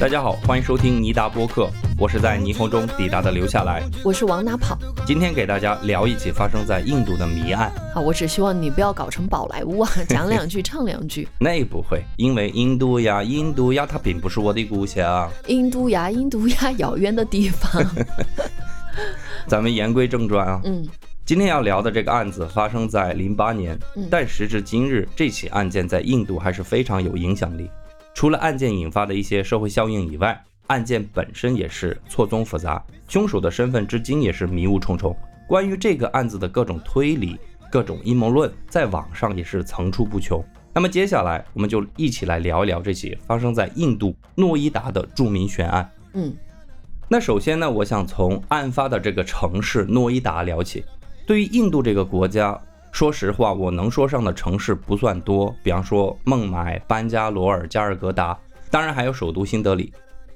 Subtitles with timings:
[0.00, 3.82] 大家好，欢迎收听尼达播客，我是在霓虹中抵达的留下来。
[4.04, 4.78] 我是往哪跑？
[5.04, 7.72] 今天给大家聊一起发生在印度的谜案。
[7.92, 11.26] 好，我只希望你不要搞成宝莱坞啊， 讲两句唱两句。
[11.40, 15.28] 那不会，因为印度呀，印度呀，它并不是我的故乡。
[15.48, 17.84] 印度呀，印度呀，遥远的地方。
[19.48, 20.86] 咱们言归正传啊，嗯，
[21.26, 27.68] 今天要聊的这个案子发生在零八年，嗯但时至今日，这起案件在印度还是非常有影响力。
[28.18, 35.16] 除了案件引发的一些社会效应以外，案件本身也是错综复杂，凶手的身份至今也是迷雾重重。
[35.46, 37.38] 关于这个案子的各种推理、
[37.70, 40.44] 各种阴谋论，在网上也是层出不穷。
[40.72, 45.88] 那么接下来，我们就一起来聊一聊这起发生在印度诺伊达的著名悬案。
[46.14, 46.34] 嗯，
[47.06, 50.84] 那首先呢，我想从案发的这个城市诺伊达聊起。
[51.24, 52.60] 对于印度这个国家，
[52.98, 58.36] 说实话，我能说上的城市不算多，比方说孟买、班加罗尔、加尔各答，
[58.72, 59.92] 当然还有首都新德里。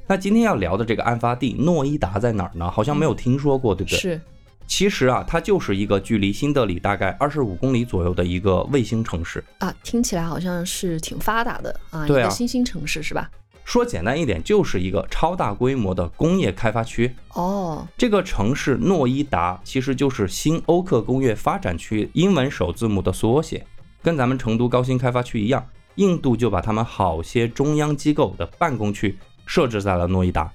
[0.06, 2.70] 那今天要聊的这个案发地诺伊达在哪儿呢？
[2.70, 3.98] 好像没有听说过，对不对？
[3.98, 4.20] 是，
[4.68, 9.42] 其实啊，它就是一个距离新德里大概二十五公里左右的一个卫星城市。
[9.58, 13.28] 啊，听起来好像是挺发达的啊一个新兴城市是吧？
[13.64, 17.14] 说简单一点，就是一个超大规模的工业开发区。
[17.34, 23.64] 哦，这个城市诺伊达其实就是新欧克工业发展区英文首字母的缩写，
[24.02, 30.52] 跟咱们成都高新开发区一样，印度就把他们好些中央机构的办公区设置在了诺伊达。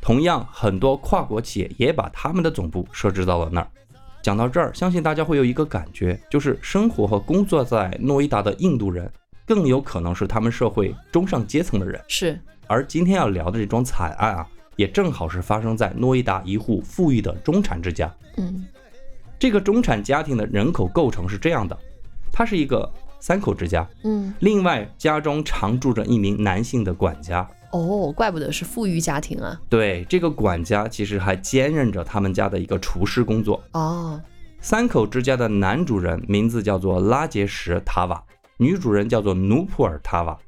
[0.00, 3.68] 同样，很多跨国企业也把他们的总部设置到了那儿。
[4.22, 9.08] 讲到这儿，相信大家会有一个感觉，就是生活和工作在诺伊达的印度人，
[9.46, 11.98] 更有可能是他们社会中上阶层的人。
[12.08, 18.12] 是，而今天要聊的这桩惨案啊，也正好是发生在诺伊达一户富裕的中产之家。
[18.36, 18.64] 嗯，
[19.38, 21.78] 这个中产家庭的人口构成是这样的，
[22.32, 27.48] 它是一个三口之家，嗯，另外家中常住着一名男性的管家。
[27.72, 29.60] 哦，怪不得是富裕家庭啊。
[29.68, 33.62] 对，这个管家其实还兼任着他们家的一个厨师工作。
[33.72, 34.20] 哦，
[34.60, 38.22] 三口之家的男主人名字叫做拉杰什·塔瓦，
[38.58, 40.38] 女主人叫做努普尔·塔瓦，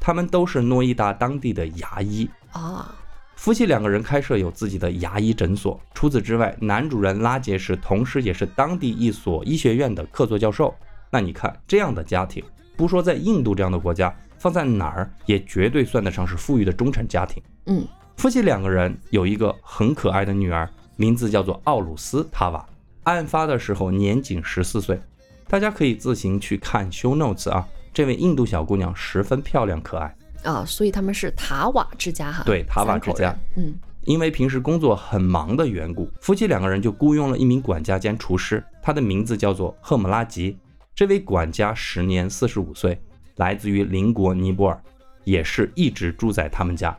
[0.00, 2.28] 他们都是诺伊达当地的牙医。
[2.52, 2.94] 啊，
[3.36, 5.78] 夫妻两个人开设有自己的牙医诊所。
[5.92, 10.74] 除此之外，男主人拉杰什同时也是当地一所医学院的客座教授。
[11.10, 12.42] 那你看，这样的家庭，
[12.76, 17.42] 不说在印度这样的国家，放在哪儿也绝对算得上是富裕的中产家庭。
[17.66, 17.86] 嗯，
[18.16, 22.66] 夫妻两个人有一个很可爱的女儿，名字叫做奥鲁斯·塔瓦。
[23.04, 25.00] 案发的时候年仅十四岁，
[25.48, 27.66] 大家可以自行去看 show notes 啊。
[27.92, 30.14] 这位印度小姑娘十分漂亮可爱。
[30.44, 32.44] 啊，所以他们是塔瓦之家哈。
[32.44, 33.36] 对塔瓦之家。
[33.56, 40.56] 嗯，因为平时工作很忙的缘故，夫妻两个人就雇佣了一名管家兼厨师，他的名字叫做赫姆拉吉。
[40.94, 43.00] 这位管家时年四十五岁，
[43.36, 44.80] 来自于邻国尼泊尔，
[45.24, 46.96] 也是一直住在他们家。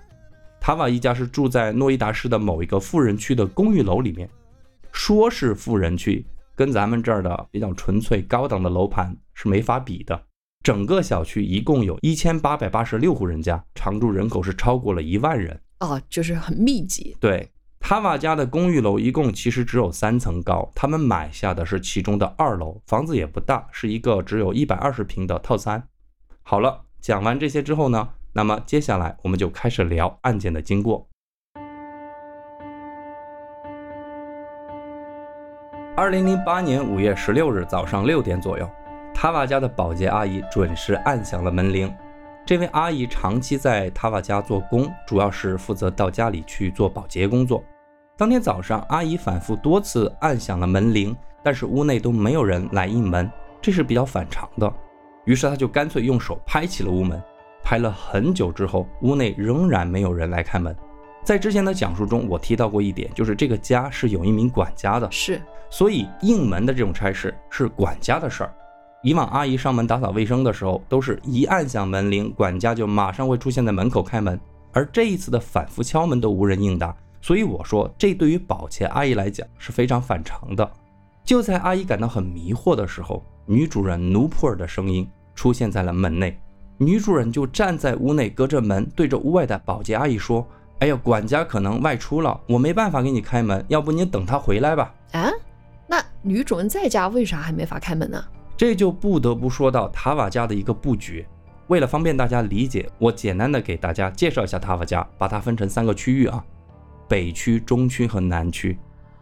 [0.60, 4.30] 塔瓦一家是住在诺伊达市的某一个富人区的公寓楼里面，
[4.92, 6.26] 说是富人区，
[6.60, 10.26] 跟咱们这儿的比较纯粹高档的楼盘是没法比的。
[10.62, 15.58] 整个小区一共有一千八百八十六户人家，常住人口是超过了一万人。
[15.80, 17.16] 哦，就是很密集。
[17.18, 17.50] 对，
[17.80, 25.88] 塔瓦家的公寓楼一共其实只有三层高，他们买下的是其中的二楼，房子也不大，是一个只有一百二十平的套餐。
[26.42, 31.08] 好了，讲完这些之后呢，那么接下来我们就开始聊案件的经过。
[36.00, 38.66] 二零零八年五月十六日早上六点左右，
[39.14, 41.94] 塔瓦家的保洁阿姨准时按响了门铃。
[42.46, 47.62] 这位阿姨长期在塔瓦家做工，主要是负责到家里去做保洁工作。
[48.16, 53.30] 当天早上，阿姨反复多次按响了门铃，但是屋内都没有人来应门，
[53.62, 54.74] 这是比较反常的。
[55.26, 57.22] 于是她就干脆用手拍起了屋门，
[57.62, 60.74] 拍了很久之后，屋内仍然没有人来开门。
[61.24, 68.54] 在之前的讲述中，我提到过一点，就是这个家是有一名管家的，是，所以应门的这种差事是管家的事儿。
[69.04, 74.40] 以往阿姨上门打扫卫生的时候，都是一按响门铃，管家就马上会出现在门口开门。
[74.72, 80.70] 而这一次的反复敲门都无人应答，所以我说这对于保洁阿姨来讲是非常反常的。
[81.24, 86.38] 就在阿姨感到很迷惑的时候，女主人努普尔的声音出现在了门内。
[86.78, 90.48] 女主人就站在屋内，隔着门对着屋外的保洁阿姨说
[90.80, 95.30] ：“哎呀，管家可能外出了，我没办法给你开门，要不你等他回来吧。”啊，
[95.88, 98.24] 那女主人在家为啥还没法开门呢？
[98.56, 101.26] 这就不得不说到塔瓦家的一个布局。
[101.68, 106.44] 为了方便大家理解，我简单的给大家介绍一下塔瓦家，把它分成三个区域啊：
[107.08, 108.78] 北区、中区和南区。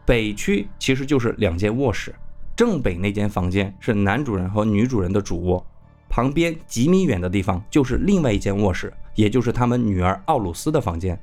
[0.05, 2.13] 北区其实就是两间卧室，
[2.55, 5.65] 正北那间房间是男主人和女主人的主卧，
[6.07, 11.19] 旁边几米远的地方就是另外一间卧室，也就是他们女儿奥鲁斯的房间。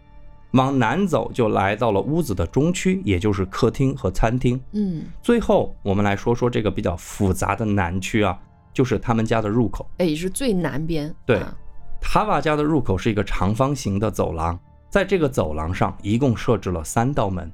[0.54, 4.60] 往南走就来到了屋子的中区，也就是客厅和餐厅。
[4.72, 8.38] 嗯，最后我们来说说这个比较复杂的南区啊，
[8.72, 9.88] 就是他们家的入口。
[9.98, 11.12] 哎，是最南边。
[11.26, 11.54] 对啊
[12.00, 14.58] 塔瓦家的入口是一个长方形的走廊，
[14.90, 17.50] 在这个走廊上一共设置了三道门。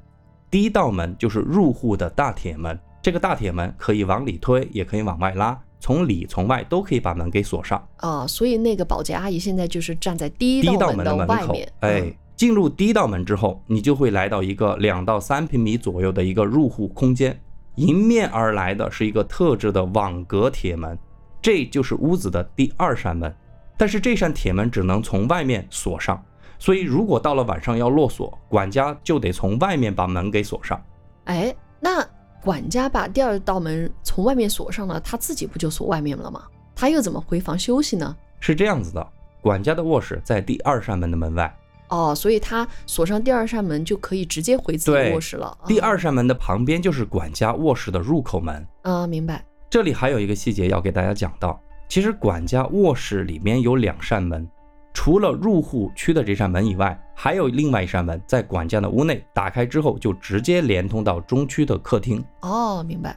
[0.50, 7.80] 第一道门就是入户的大铁门，这个大铁门可以往里推，也可以往外拉，从里从外都可以把门给锁上。
[7.98, 17.38] 啊，所以那个保洁阿姨现在就是站在第一道门门的门口外面。，哎嗯，，进入第一道门之后，你就会来到一个两到三平米左右的一个入户空间，
[17.74, 20.98] 迎面而来的是一个特制的网格铁门，
[21.42, 23.30] 这就是屋子的第二扇门。
[23.76, 26.18] 但是这扇铁门只能从外面锁上，
[26.58, 30.82] 所以如果到了晚上要落锁，管家就得从外面把门给锁上。
[31.24, 32.02] 哎，那
[32.42, 36.44] 管家把第二道门从外面锁上了，他自己不就锁外面了吗？
[36.74, 38.16] 他又怎么回房休息呢？
[38.40, 39.06] 是这样子的，
[39.42, 41.54] 管家的卧室在第二扇门的门外，
[41.90, 45.56] 哦，所以他锁上第二扇门就可以直接回自己的卧室了。
[45.66, 48.66] 第二扇门的旁边就是管家卧室的入口门。
[48.82, 49.44] 啊，明白。
[49.68, 54.48] 这里还有一个细节要给大家讲到，其实管家卧室里面有两扇门，
[54.92, 62.24] 除了入户区的这扇门以外，还有另外一扇门在管家的屋内，打开之后就直接连通到中区的客厅。
[62.40, 63.16] 哦，明白。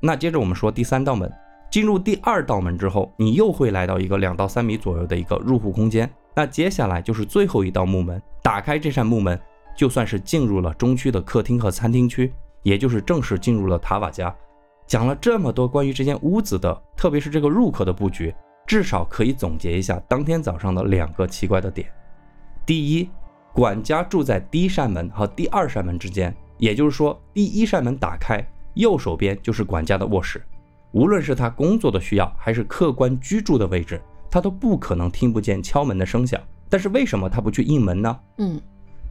[0.00, 1.30] 那接着我们说第三道门，
[1.70, 6.10] 进入第二道门之后，你又会来到一个两到三米左右的一个入户空间。
[6.34, 9.38] 那接下来就是最后一道木门，打开这扇木门，
[9.76, 12.32] 就算是进入了中区的客厅和餐厅区，
[12.62, 14.34] 也就是正式进入了塔瓦家。
[14.86, 18.34] 讲了这么多关于这间屋子的，特别是这个入口的布局，
[18.66, 21.88] 至少可以总结一下当天早上的两个奇怪的点。
[22.66, 23.08] 第一，
[23.52, 28.44] 管家住在第一扇门和第二扇门之间，也就是说，第一扇门打开，
[28.74, 30.42] 右手边就是管家的卧室。
[30.92, 34.00] 无论是他工作的需要，还是客观居住的位置，
[34.30, 36.40] 他都不可能听不见敲门的声响。
[36.68, 38.18] 但是为什么他不去应门呢？
[38.38, 38.60] 嗯，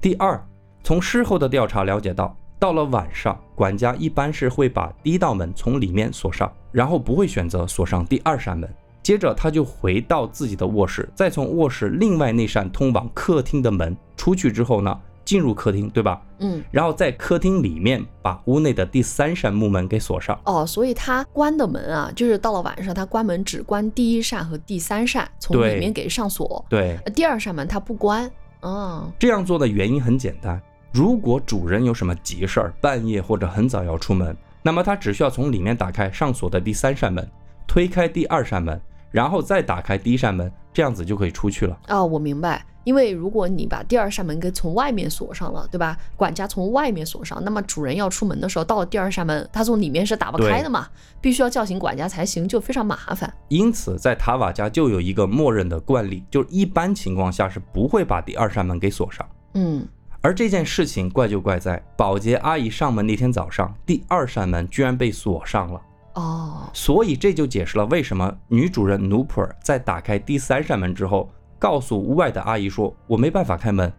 [0.01, 0.41] 第二，
[0.83, 8.69] 从事后的调查了解到，到了晚上，管家一般是会把第一道门从里面锁上，然后不会选择锁上第二扇门。
[9.01, 14.99] 接着他就回到自己的卧室，再从卧室另外那扇通往客厅的门出去之后呢，
[15.29, 16.19] 进入客厅，对吧？
[16.39, 20.35] 嗯，然后在客厅里面把屋内的第三扇木门给锁上。
[20.43, 26.65] 哦，所以他关的门啊，就是到了晚上，他关门只关第一扇和第三扇，从里面给上锁。
[26.67, 28.27] 对，呃第二扇门他不关。
[28.61, 30.59] 哦，这样做的原因很简单，
[30.91, 37.29] 如果主人有什么急事儿，半夜或者很早要出门，那么他只需要从里面打开上锁的第三扇门，
[37.67, 38.81] 推开第二扇门，
[39.11, 41.77] 然后再打开第一扇门，这样子就可以出去了。
[41.89, 42.65] 哦，我明白。
[42.83, 45.97] 因为如果你把第二扇门给从外面锁上了，对吧？
[46.15, 50.87] 管家从外面锁上，那么主人要出门的时候，到了第二扇门，他从里面是打不开的嘛，
[51.21, 53.31] 必须要叫醒管家才行，就非常麻烦。
[53.49, 59.27] 因此，在塔瓦家就有一个默认的惯例，就是一般情况下是不会把第二扇门给锁上。
[59.53, 59.87] 嗯，
[60.21, 65.81] 而这件事情怪就怪在保洁阿姨上门那天早上，第二扇门居然被锁上了。
[66.15, 71.29] 哦，所以这就解释了为什么女主人努普尔在打开第三扇门之后，
[71.59, 73.91] 告诉屋外的阿姨说：“我没办法开门。”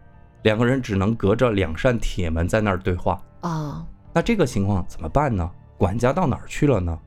[0.43, 3.21] 两个人只能隔着两扇铁门在那儿对话。
[3.41, 5.49] 啊，那这个情况怎么办呢？
[5.77, 6.97] 管家到哪儿去了呢？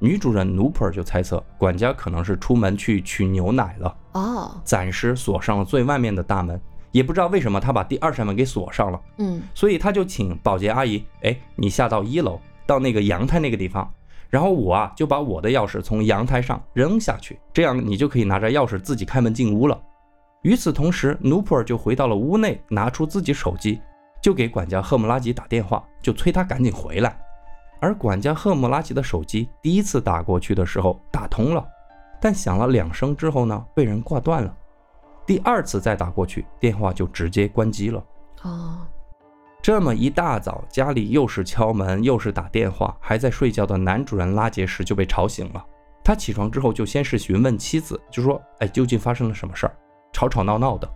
[0.00, 6.60] 女主人努普尔就猜测，管家可能是出门去取牛奶了，哦，暂时锁上了最外面的大门。
[6.90, 13.88] 也不知道为什么他把第二扇门给锁上了，嗯，所以他就请保洁阿姨，哎，你下到一楼，到那个阳台那个地方，
[14.28, 19.80] 然后我啊就把我的钥匙从阳台上扔下去，这样你就可以拿着钥匙自己开门进屋了。
[20.42, 23.80] 与此同时，努普尔就回到了屋内，拿出自己手机，
[24.22, 27.18] 就给管家赫姆拉吉打电话，就催他赶紧回来。
[27.78, 31.66] 而管家赫姆拉吉的手机第一次打过去的时候打通了，
[32.20, 34.54] 但响了两声之后呢，被人挂断了。
[35.26, 38.04] 第二次再打过去，电话就直接关机了。
[38.42, 38.78] 哦，
[39.62, 45.64] 这么一大早，家里又是敲门又是打电话，还在睡觉的男主人拉杰什就被吵醒了。
[46.02, 49.76] 他起床之后就先是询问妻子，就说：“哎，究竟发生了什么事儿？
[50.12, 50.88] 吵吵闹闹的。”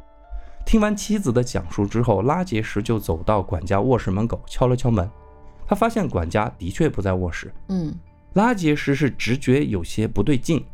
[0.66, 5.09] 听完妻子的讲述之后，拉杰什就走到管家卧室门口敲了敲门。
[5.66, 7.52] 他发现管家的确不在卧室。
[7.68, 7.94] 嗯，
[8.33, 10.64] 拉杰什是直觉有些不对劲，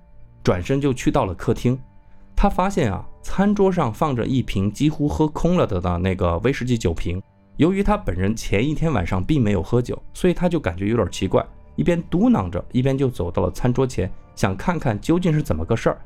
[0.44, 1.78] 转身就去到了客厅。
[2.36, 7.20] 他发现啊，餐桌上放着一瓶几乎喝空了的的那个威士忌酒瓶。
[7.56, 11.44] 由于他本人前一天晚上并没有喝酒，所以他就感觉有点奇怪，
[11.76, 16.00] 一边嘟囔着，一边就走到了餐桌前，想看看究竟是怎么个事儿。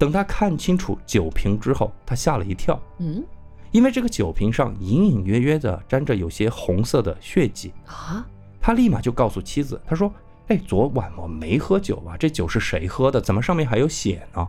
[0.00, 3.22] 等他看清楚酒瓶之后，他吓了一跳，嗯，
[3.70, 7.70] 因为这个酒瓶上隐隐约约的沾着有些红色的血迹。
[7.84, 8.26] 啊，
[8.62, 10.10] 他立马就告诉妻子，他说
[10.48, 13.20] ：“哎，昨晚我没喝酒啊，这酒是谁喝的？
[13.20, 14.48] 怎么上面还有血呢？”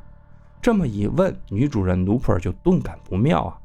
[0.62, 3.60] 这么一问，女主人努普尔就顿感不妙啊，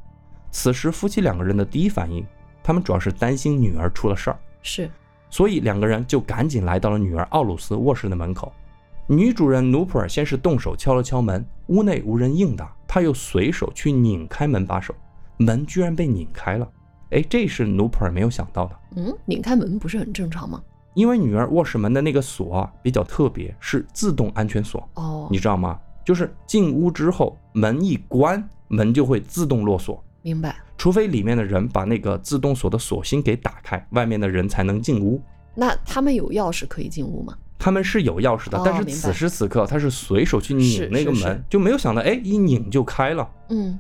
[0.51, 2.27] 此时夫妻两个人的第一反应，
[2.65, 4.91] 他们主要是担心女儿出了事儿，是，
[5.31, 8.53] 所以两个人就赶紧来到了女儿奥鲁斯卧室的门口。
[9.09, 14.93] 女主人努普尔先是动手敲了敲门，屋内无人应答，她又随手去拧开门把手，
[15.37, 16.69] 门居然被拧开了。
[17.11, 18.77] 哎，这是努普尔没有想到的。
[18.97, 20.61] 嗯，拧开门不是很正常吗？
[20.95, 25.79] 因为女儿卧室门的那个锁啊比较特别，是自动安全锁，哦，你知道吗？
[26.05, 30.57] 就是进屋之后门一关，门就会自动落锁，明白。
[30.77, 35.23] 除非里面的人把那个自动锁的锁芯给打开，外面的人才能进屋。
[35.55, 37.37] 那他们有钥匙可以进屋吗？
[37.59, 43.29] 他们是有钥匙的，哦但是此时此刻他是随手去拧那个门，就没有想到，哎，一拧就开了。
[43.49, 43.79] 嗯，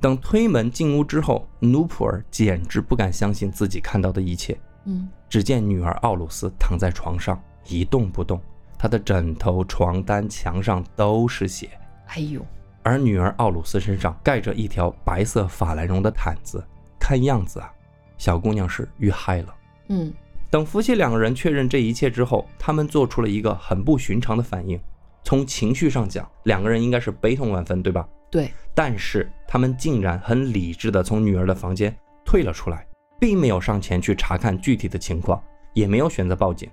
[0.00, 4.58] 等推门进屋之后，努普尔简直不敢相信自己看到的一切。
[4.84, 8.40] 嗯，只见女儿奥鲁斯躺在床上一动不动，
[8.78, 11.70] 她的枕头、床单、墙上都是血，
[12.06, 12.40] 哎呦，
[12.82, 16.64] 而女儿奥鲁斯身上盖着一条白色法兰绒的毯子，
[17.00, 17.70] 看样子啊，
[18.16, 19.54] 小姑娘是遇害了。
[19.88, 20.12] 嗯，
[20.50, 24.80] 等夫妻两个人确认这一切之后，他们做出了一个很不寻常的反应。
[25.24, 28.08] 从情绪上讲，两个人应该是悲痛万分，对吧？
[28.30, 32.86] 对，但是他们竟然很理智地从女儿的房间退了出来，
[33.18, 35.42] 并没有上前去查看具体的情况，
[35.74, 36.70] 也没有选择报警。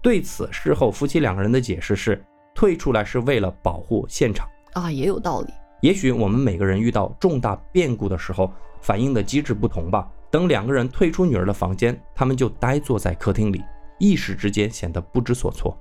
[0.00, 2.24] 对此，事后夫妻两个人的解释是，
[2.54, 4.48] 退出来是为了保护现场。
[4.72, 5.52] 啊，也有道理。
[5.82, 8.50] 也许我们每个人遇到重大变故的时候，
[8.80, 10.10] 反应的机制不同吧。
[10.30, 13.64] 等两个人退出女儿的房间，他们就呆坐在客厅里，
[13.98, 15.76] 一时之间显得不知所措。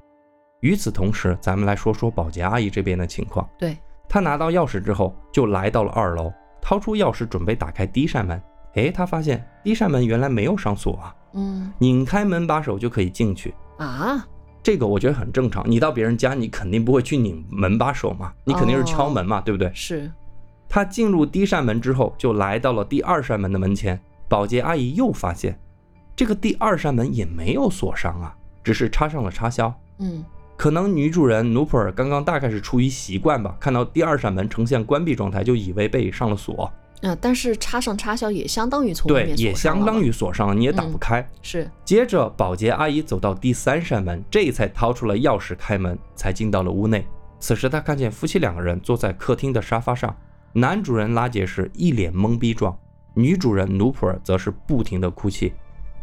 [0.62, 3.48] 与此同时，咱们来说说保洁阿姨这边的情况。
[3.58, 3.78] 对，
[4.10, 8.42] 她拿到钥匙之后，就来到了二楼，掏出钥匙准备打开第一扇门。
[8.74, 13.54] 诶，她发现第一扇门原来没有上锁啊，嗯拧开门把手就可以进去。
[13.78, 14.28] 啊，
[14.62, 15.64] 这个我觉得很正常。
[15.70, 19.72] 你到别人家，你肯定不会去拧门把手嘛，你肯定是敲门嘛，对不对？
[19.74, 20.12] 是，
[20.68, 23.98] 她进入第一扇门之后，就来到了第二扇门的门前。
[24.30, 25.60] 保洁阿姨又发现，
[26.16, 28.34] 这个第二扇门也没有锁上啊，
[28.64, 29.74] 只是插上了插销。
[29.98, 30.24] 嗯
[30.56, 36.70] 可能女主人努普尔刚刚大概是出于习惯吧，看到第二扇门呈现关闭状态，就以为被上了锁。
[37.02, 41.30] 啊，但是插上插销也相当于从外对，面锁也相当于锁上了，你也打不嗯开。
[41.42, 47.08] 是，接着，保洁阿姨走到第三扇门，这才掏出了钥匙开门，才进到了屋内。
[47.40, 50.14] 此时，她看见夫妻两个人坐在客厅的沙发上，
[50.52, 52.78] 男主人拉杰是一脸懵逼状，
[53.20, 55.54] 女主人努普尔则是不停的哭泣。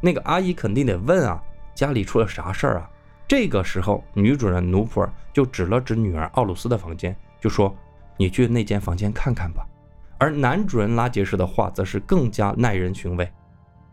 [0.02, 1.42] 那个阿姨肯定得问啊，
[1.74, 2.90] 家里出了啥事儿啊？
[3.26, 7.74] 这个时候，女主人努普尔就指了指女儿奥鲁斯的房间，就说
[8.18, 9.66] ：“你去那间房间看看吧。”
[10.18, 13.28] 而男主人拉杰士的话则是更加耐人寻味，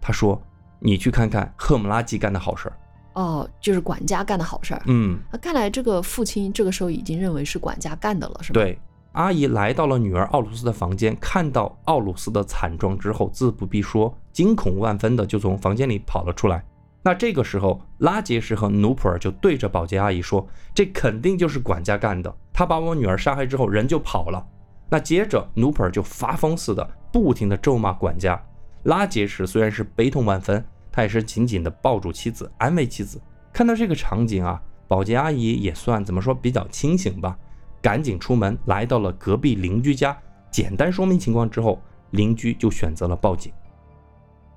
[0.01, 0.39] 他说
[0.79, 2.77] ：“你去看看赫姆拉基干的好事儿。
[3.13, 4.81] 哦，就是管家干的好事儿”。
[4.87, 8.77] 嗯，那，看来这个父亲这个时候已经认为是管家干的了，是吧？，对。
[9.13, 16.63] 阿姨来到了女儿奥鲁斯的房间，看到奥鲁斯的惨状之后，自不必说，惊恐万分的就从房间里跑了出来。
[17.03, 24.43] 那这个时候，拉杰什和努普尔就对着保洁阿姨说：“这肯定就是管家干的，他把我女儿杀害之后，人就跑了。”
[24.89, 28.41] 那接着，努普尔就发疯似的，不停的咒骂管家。
[28.83, 33.21] 拉杰什虽然是悲痛万分，他也是紧紧的抱住妻子，安慰妻子。
[33.51, 37.37] 看到这个场景啊，保洁阿姨也算怎么说比较清醒吧，
[37.83, 40.17] 赶紧出门来到了隔壁邻居家，
[40.49, 43.51] 简单说明情况之后，邻居就选择了报警。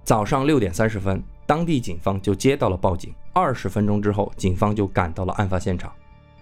[0.04, 3.12] 早上六点三十分，当地警方就接到了报警。
[3.32, 5.92] 二十分钟之后，警方就赶到了案发现场。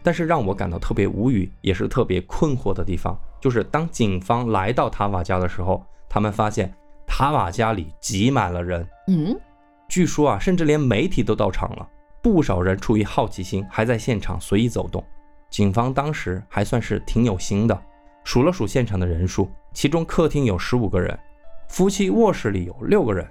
[0.02, 6.70] 但是让我感到特别无语，也是特别困惑的地方，就是当警方来到塔瓦家的时候，他们发现
[7.06, 9.34] 塔瓦家里挤满了人，嗯，
[9.88, 11.88] 据说啊，甚至连媒体都到场了。
[12.22, 15.02] 不少人出于好奇心，还在现场随意走动。
[15.54, 17.80] 警方当时还算是挺有心的，
[18.24, 21.16] 数了数现场的人数，其中客厅有十五个人，
[21.68, 23.24] 夫妻卧室里有六个人。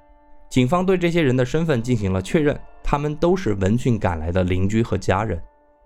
[0.50, 5.38] 警方对这些人的身份进行了确认，他们都是闻讯赶来的邻居和家人。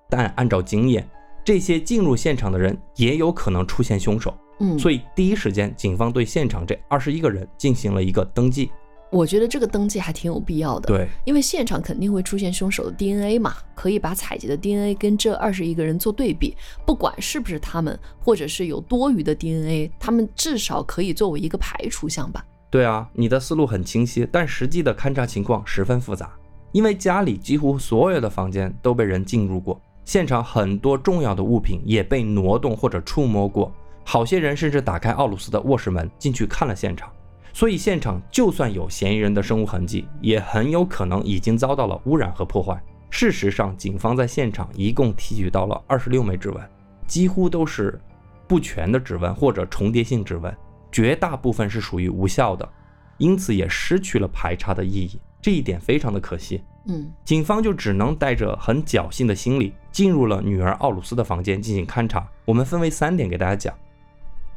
[0.07, 1.09] 但按照经验，
[1.43, 8.69] 这些进入现场的人也有可能出现凶手，嗯，所以以第一时间警方对现场这二十一个人进行了一个登记。
[9.09, 22.45] 我觉得这个登记还挺有必要的。，对，因为现场肯定会出现凶手的 DNA 嘛，可以把采集的 DNA 跟这二十一个人做对比，不管是不是他们，或者是有多余的 DNA，他们至少可以作为一个排除项吧。
[22.69, 26.29] 对啊，你的思路很清晰，但实际的勘查情况十分复杂，
[26.73, 33.71] 因为家里几乎所有的房间都被人进入过，现场很多重要的物品也被挪动或者触摸过，
[34.03, 37.09] 好些人甚至打开奥鲁斯的卧室门进去看了现场，
[37.57, 42.79] 所以现场就算有嫌疑人的生物痕迹，也很有可能已经遭到了污染和破坏。
[43.09, 46.63] 事实上，警方在现场一共提取到了二十六枚指纹，
[47.07, 47.99] 几乎都是
[48.47, 50.55] 不全的指纹或者重叠性指纹。
[50.91, 52.69] 绝大部分是属于无效的，
[53.17, 55.19] 因此也失去了排查的意义。
[55.41, 56.61] 这一点非常的可惜。
[56.85, 62.29] 嗯，警方就只能带着很侥幸的心理进入了女儿奥鲁斯的房间进行勘查。
[62.45, 63.73] 我们分为三点给大家讲。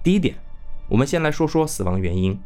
[0.02, 0.34] 第一点，
[0.86, 2.38] 我们先来说说死亡原因。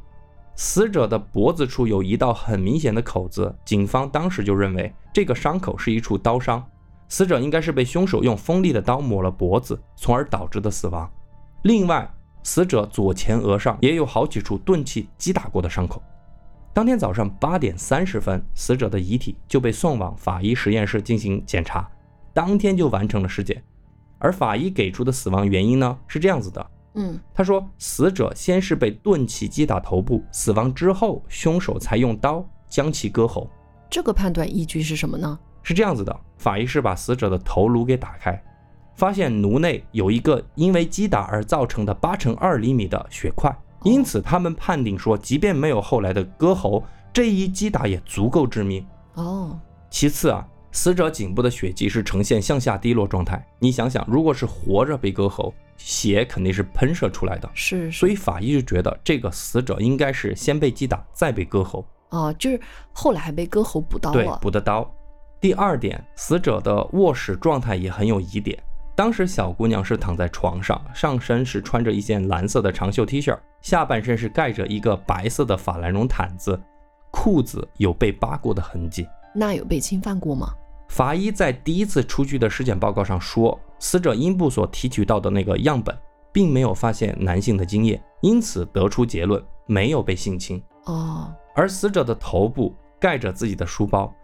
[0.57, 6.65] 死者的脖子处有一道很明显的口子，警方当时就认为这个伤口是一处刀伤，
[7.09, 11.11] 死者应该是被凶手用锋利的刀抹了脖子，从而导致的死亡。
[11.63, 12.09] 另外，
[12.43, 16.03] 死者左前额上也有好几处钝器击打过的伤口。
[16.73, 21.89] 当天早上八点三十分，死者的遗体就被送往法医实验室进行检查，
[22.33, 23.63] 当天就完成了尸检。
[24.19, 26.65] 而法医给出的死亡原因呢，是这样子的。
[26.95, 33.51] 嗯，他说，死者先是被钝器击打头部，死亡之后，凶手才用刀将其割喉。
[33.91, 35.39] 这个判断依据是什么呢？
[35.63, 38.41] 是这样子的，法医是把死者的头颅给打开，
[38.97, 43.51] 发现颅内有一个因为击打而造成的八乘二厘米的血块，
[43.83, 48.87] 因此他们判定说，即便没有后来的割喉，这一击打也足够致命。
[49.15, 49.59] 哦，
[49.91, 61.85] 其次啊，死者颈部的血迹是呈现向下滴落状态，你想想，如果是活着被割喉，血肯定是喷射出来的，是，所以法医就觉得这个死者应该是先被击打，再被割喉。
[62.11, 62.61] 哦，就是
[62.93, 64.39] 后来还被割喉补刀对，了。
[64.41, 64.89] 补的刀。
[65.41, 68.59] 第二点，死者的卧室状态也很有疑点。
[68.97, 76.59] 当时小姑娘是躺在床上，上身是穿着一件蓝色的长袖 T 恤，下半身是盖着一个白色的法兰绒毯子，
[77.11, 79.07] 裤子有被扒过的痕迹。
[79.35, 80.55] 那有被侵犯过吗？
[80.95, 85.93] 法医在第一次出具的尸检报告上说，死者阴部所提取到的那个样本，
[86.31, 90.63] 并没有发现男性的精液，因此得出结论没有被性侵。
[90.85, 94.15] 哦，而死者的头部盖着自己的书包，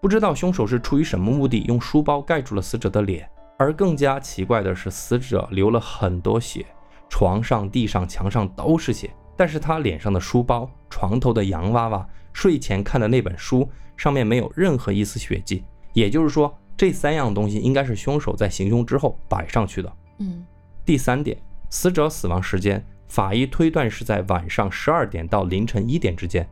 [0.00, 3.28] 不知道凶手是出于什么目的用书包盖住了死者的脸。
[3.58, 6.64] 而更加奇怪的是，死者流了很多血，
[7.08, 15.64] 床上、地上、墙上都是血，但是他脸上的书包、床头的洋娃娃、睡前看的那本书上面没有任何一丝血迹。
[15.92, 19.92] 也就是说，这三样东西应该是凶手在行凶之后摆上去的。
[20.18, 20.44] 嗯，
[20.84, 21.36] 第三点，
[21.68, 26.48] 死者死亡时间，法医推断是在晚上十二点到凌晨一点之间。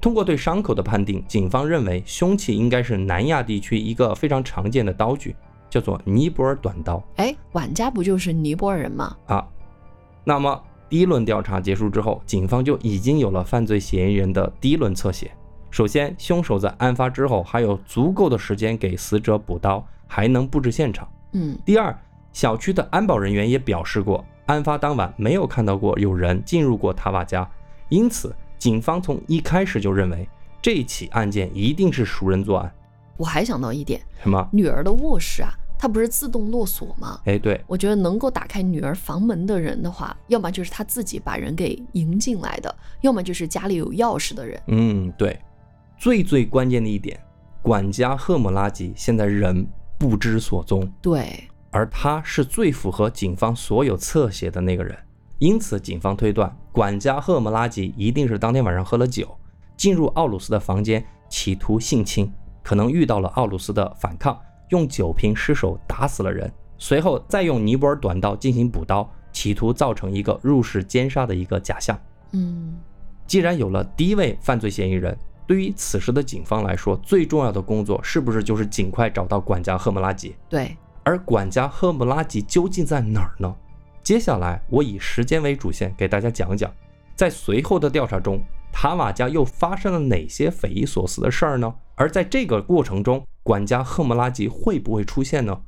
[0.00, 5.34] 通过对伤口的判定，警方认为凶器应该是南亚地区一个非常常见的刀具，
[5.70, 9.16] 叫做尼泊尔短刀哎，管家不就是尼泊尔人吗？
[9.26, 9.48] 啊。
[10.22, 15.30] 那么第一轮调查结束之后，警方就已经有了犯罪嫌疑人的第一轮侧写。
[15.74, 21.12] 首先，凶手在案发之后还有足够的时间给死者补刀，还能布置现场。
[21.32, 21.92] 嗯，第二，
[22.32, 27.50] 小区的安保人员也表示过，案发当晚没有看到过有人进入过塔瓦家，
[27.88, 30.28] 因此警方从一开始就认为
[30.62, 32.72] 这起案件一定是熟人作案。
[33.16, 34.48] 我还想到一点，什么？
[34.52, 37.18] 女儿的卧室啊，它不是自动落锁吗？
[37.24, 44.62] 哎，对，我觉得能够打开女儿房门的人的话，要么就是他自己把人给迎进来的，要么就是家里有钥匙的人。
[44.68, 45.36] 嗯，对。
[45.96, 47.18] 最最关键的一点，
[47.62, 49.66] 管家赫姆拉吉现在人
[49.98, 54.96] 不知所踪，对，而他是最符合警方所有侧写的那个人，
[55.38, 59.34] 因此警方推断，管家赫姆拉吉一定是当天晚上喝了酒，
[59.76, 62.30] 进入奥鲁斯的房间，企图性侵，
[62.62, 64.38] 可能遇到了奥鲁斯的反抗，
[64.70, 71.98] 用酒瓶失手打死了人，随后再用尼泊尔短刀进行补刀，企图造成一个入室奸杀的一个假象。
[72.32, 72.76] 嗯，
[73.26, 80.34] 既然有了第一位犯罪嫌疑人，对于此时的警方来说，最重要的工作是不是就是尽快找到管家赫姆拉吉？
[80.48, 83.54] 对，而管家赫姆拉吉究竟在哪儿呢？
[84.02, 86.72] 接下来我以时间为主线给大家讲讲，
[87.14, 88.40] 在随后的调查中，
[88.72, 91.74] 塔瓦家又发生了哪些匪夷所思的事儿呢？
[91.94, 95.60] 而在这个过程中，管家赫姆拉吉会不会出现呢？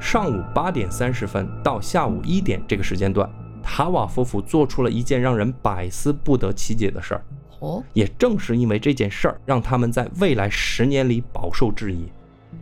[0.00, 3.30] 上午八点三十分到下午一点这个时间段，
[3.62, 7.24] 塔瓦夫妇做出了一件让人百思不得其解的事儿。
[7.60, 12.06] 哦，也正是因为这件事儿，让他们在未来十年里饱受质疑。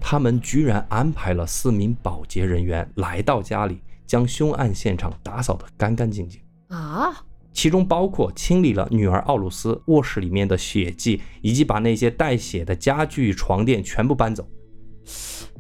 [0.01, 14.49] 他们居然安排了四名保洁人员来到家里，将凶案现场打扫得干干净净，啊，其中包括清理了女儿奥鲁斯卧室里面的血迹，以及把那些带血的家具、床垫全部搬走。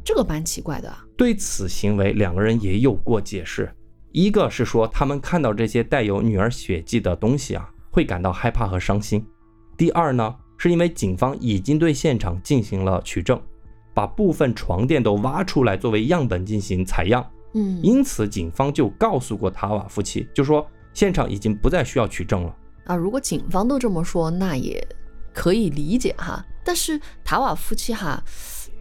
[0.04, 1.04] 这个蛮奇怪的啊。
[1.16, 3.70] 对此行为，两个人也有过解释。
[4.12, 9.24] 一个是说，他们看到这些带有女儿血迹的东西啊，会感到害怕和伤心。
[9.76, 13.40] 第二呢，是因为警方已经对现场进行了取证，
[13.94, 22.56] 把部分床垫都挖出来作为样本进行采样，嗯，因此警方就告诉过塔瓦夫妻，就说现场已经不再需要取证了。
[22.84, 24.84] 啊，如果警方都这么说，那也
[25.32, 26.44] 可以理解哈。
[26.64, 28.22] 但是塔瓦夫妻哈，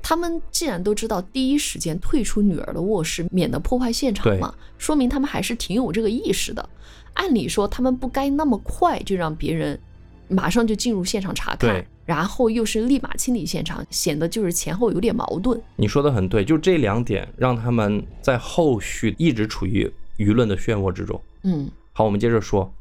[0.09, 6.67] 他们既然都知道第一时间退出女儿的卧室，免得破坏现场嘛，说明他们还是挺有这个意识的。
[7.13, 9.79] 按理说，他们不该那么快就让别人
[10.27, 15.61] 马上就进入现场查看，然后又是立马清理现场，显得就是前后有点矛盾。
[15.75, 21.21] 你说的很对，就这两点让他们在后续一直处于舆论的漩涡之中。
[21.43, 22.73] 嗯，好，我们接着说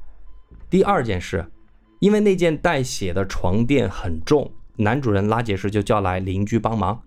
[0.70, 1.44] 第二件事，
[2.00, 6.98] 因为那件带血的床垫很重，男主人拉杰什就叫来邻居帮忙。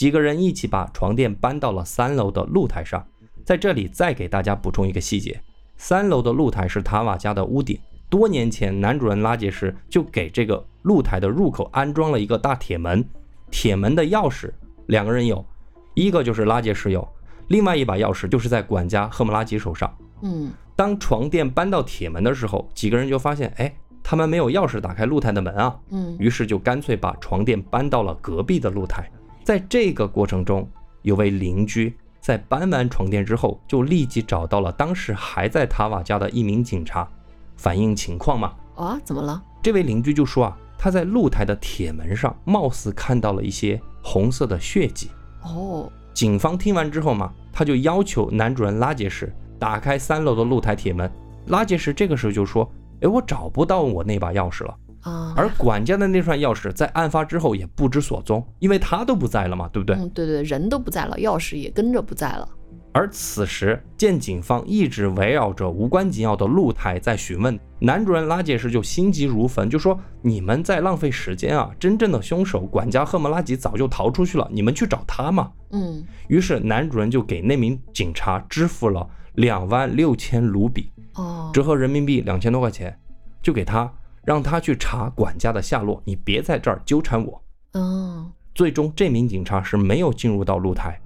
[0.00, 3.06] 几个人一起把床垫搬到了三楼的露台上。
[3.44, 5.38] 在这里再给大家补充一个细节：
[5.76, 7.78] 三楼的露台是塔瓦家的屋顶。
[8.08, 13.06] 多年前，男主人拉杰什就给这个露台的入口安装了一个大铁门。
[13.50, 14.50] 铁门的钥匙
[14.86, 15.44] 两个人有，
[15.92, 17.06] 一个就是拉杰什有，
[17.48, 19.94] 另外一把钥匙就是在管家赫姆拉吉手上。
[20.22, 23.70] 嗯，当床垫搬到铁门的时候，几个人就发现，哎，
[24.02, 25.78] 他们没有钥匙打开露台的门啊。
[25.90, 29.06] 嗯，于是就干脆把床垫搬到了隔壁的露台。
[29.42, 30.68] 在这个过程中，
[31.02, 37.08] 有位邻居在搬完床垫之后，就立即找到了当时还在塔瓦家的一名警察，
[37.56, 38.52] 反映情况嘛。
[38.76, 39.42] 啊，怎么了？
[39.62, 45.10] 这位邻居就说啊，他在露台的铁门上，貌似看到了一些红色的血迹。
[45.42, 51.10] 哦，警方听完之后嘛，他就要求男主人拉杰什打开三楼的露台铁门。
[51.46, 59.96] 拉杰什这个时候就说：“哎，我找不到我那把钥匙了。”啊，而管家的那串钥匙在案发之后也不知所踪，因为他都不在了嘛，对不对？
[59.96, 62.48] 嗯，对对，人都不在了，钥匙也跟着不在了。
[62.92, 71.70] 而此时，见警方一直围绕着无关紧要的露台在询问，男主人拉杰什就心急如焚，就说：“你们在浪费时间啊！
[71.78, 82.98] 真正的凶手管家赫姆拉吉早就逃出去了，你们去找他嘛。”嗯，于是男主人就给那名警察支付了两万六千卢比，哦，折合人民币两千多块钱，
[83.40, 83.88] 就给他。
[84.30, 87.42] 让他去查管家的下落，你别在这儿纠缠我。
[87.72, 91.00] 哦，最终这名警察是没有进入到露台。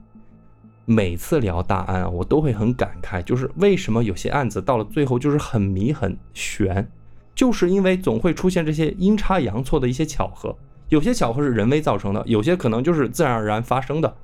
[0.84, 6.86] 每次聊大案啊，我都会很感慨，就是为什么有些案子到了最后就是很迷很悬，
[7.34, 10.54] 就是因为总会出现这些阴差阳错的一些巧合。
[10.90, 14.16] 有些巧合是人为造成的，有些可能就是自然而然发生的。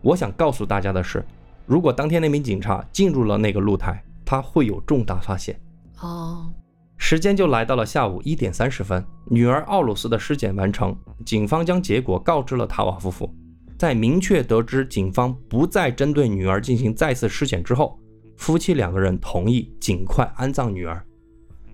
[0.00, 1.26] 我想告诉大家的是，
[1.66, 5.60] 如果当天那名警察进入了那个露台，他会有重大发现。
[5.98, 6.52] 哦。
[6.96, 13.32] 时间就来到了下午一点三十分，女儿奥鲁斯的尸检完成，警方将结果告知了塔瓦夫妇。
[13.76, 17.98] 在明确得知警方不再针对女儿进行再次尸检之后，
[18.36, 21.04] 夫妻两个人同意尽快安葬女儿。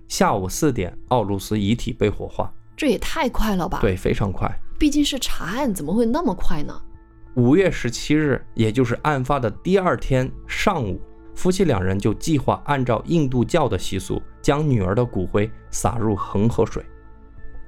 [0.07, 3.77] 下午四点，奥鲁斯遗体被火化，这也太快了吧？
[3.79, 4.51] 对，非常快。
[4.77, 6.73] 毕竟是查案，怎么会那么快呢？
[7.35, 10.99] 五月十七日，也就是案发的第二天上午。
[11.35, 16.85] 夫妻两人就计划按照印度教的习俗，将女儿的骨灰撒入恒河水，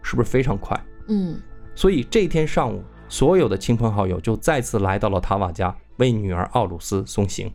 [0.02, 0.80] 是不是非常快？
[1.08, 1.39] 嗯。
[1.76, 7.52] 所以这天上午，所有的亲朋好友就再次来到了塔瓦家，为女儿奥鲁斯送行。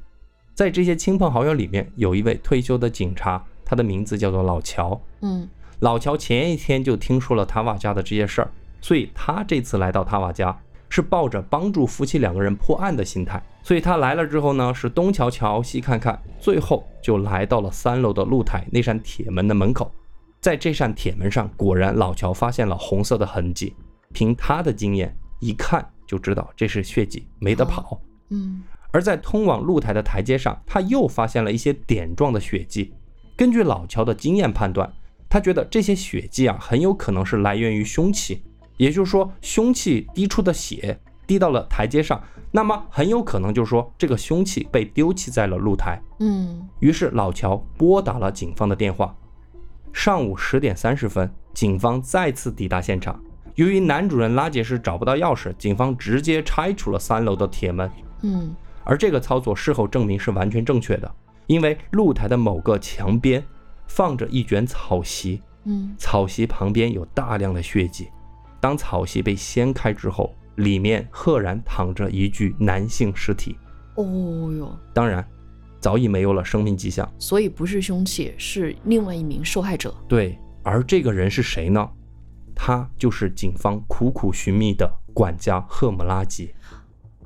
[0.54, 5.00] 在这些亲朋好友里面，有一位退休的警察，他的名字叫做老乔。
[5.20, 5.48] 嗯。
[5.80, 10.58] 老乔前一天就听说了塔瓦家的这些事儿，所以他这次来到塔瓦家。
[10.90, 19.92] 是抱着帮助夫妻两个人破案的心态，所以他来了之后呢，是东瞧瞧西看看，最后就来到了三楼的露台那扇铁门的门口。
[20.40, 23.76] 在这扇铁门上，果然老乔发现了红色的痕迹。
[24.10, 28.00] 凭他的经验，一看就知道这是血迹，没得跑。
[28.30, 28.62] 嗯。
[28.90, 32.94] 而在通往露台的台阶上，他又发现了一些点状的血迹。
[33.36, 34.90] 根据老乔的经验判断，
[35.28, 38.42] 他觉得这些血迹啊，很有可能是来源于凶器。
[38.78, 42.18] 也就是说，凶器滴出的血滴到了台阶上，
[42.50, 46.00] 那么很有可能就是说，这个凶器被丢弃在了露台。
[46.20, 49.14] 嗯，于是老乔拨打了警方的电话。
[49.92, 53.20] 上午十点三十分，警方再次抵达现场。
[53.54, 57.90] 由于男主人拉杰什找不到钥匙，警方直接拆除了三楼的铁门。
[58.22, 61.14] 嗯，而这个操作事后证明是完全正确的，
[61.46, 63.44] 因为露台的某个墙边
[63.86, 68.08] 放着一卷草席，嗯，草席旁边有大量的血迹。
[68.60, 73.56] 当草席被掀开之后，里面赫然躺着一具男性尸体。
[73.94, 75.26] 哦哟，当然，
[75.80, 79.94] 早已没有了生命迹象，所以不是凶器，是另外一名受害者。
[80.06, 81.88] 对，而这个人是谁呢？
[82.54, 86.54] 他就是警方苦苦寻觅的管家赫姆拉吉。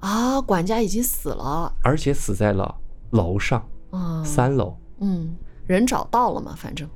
[0.00, 2.74] 啊，管家已经死了，而且死在了
[3.10, 4.76] 楼上，啊，三楼。
[5.00, 5.34] 嗯，
[5.66, 6.54] 人找到了嘛？
[6.56, 6.88] 反正，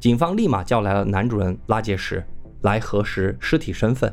[0.00, 2.24] 警方立马叫来了男主人拉杰什。
[2.62, 4.12] 来核实尸体身份，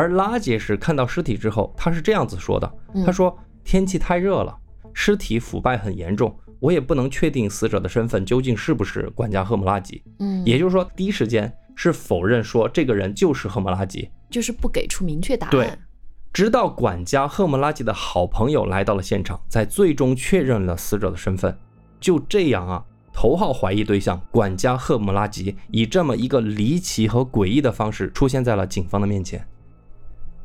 [0.00, 2.72] 而拉杰什看到尸体之后，他是这样子说的
[3.04, 4.58] ：“他说天气太热了，
[4.94, 15.50] 尸体腐败很严重，我也不能确定死者的身份究竟是不是管家赫姆拉吉。”嗯，也就是说，第一时间是否认说这个人就是赫姆拉吉，就是不给出明确答案。
[15.50, 15.70] 对，
[16.32, 21.54] 直到管家赫姆拉吉的好朋友来到了现场，才最终确认了死者的身份。
[22.00, 22.82] 就这样啊，
[23.12, 29.46] 头号怀疑对象管家赫姆拉吉以这么一个离奇和诡异的方式出现在了警方的面前。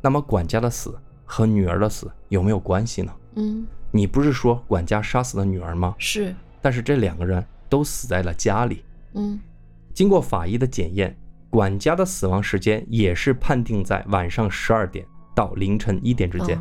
[0.06, 3.12] 那么，管家的死和女儿的死有没有关系呢？
[3.34, 5.96] 嗯，你不是说管家杀死了女儿吗？
[5.98, 8.84] 是，但是这两个人都死在了家里。
[9.14, 9.36] 嗯，
[9.92, 11.18] 经过法医的检验，
[11.50, 15.04] 管家的死亡时间也是判定在晚上十二点。
[15.34, 16.56] 到凌晨一点之间，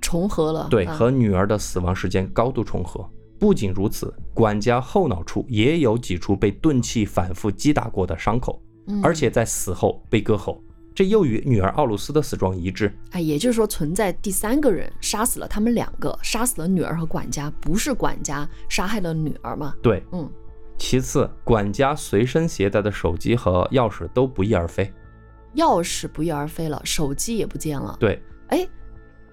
[0.00, 0.66] 重合了。
[0.68, 3.08] 对，和女儿的死亡时间高度重合。
[3.38, 8.60] 不仅如此，管家后脑处也有几处被钝器反复击打过的伤口，
[9.00, 10.60] 而且在死后被割喉，
[10.94, 12.92] 这又与女儿奥鲁斯的死状一致。
[13.10, 19.74] 哎，也就是说，存在第三个人杀死了他们两个，杀死了女儿和管家，不是管家杀害了女儿吗？
[19.82, 20.30] 对，嗯。
[20.78, 24.90] 其次，管家随身携带的手机和钥匙都不翼而飞。
[25.56, 27.96] 钥匙不翼而飞了，手机也不见了。
[28.00, 28.66] 对，哎，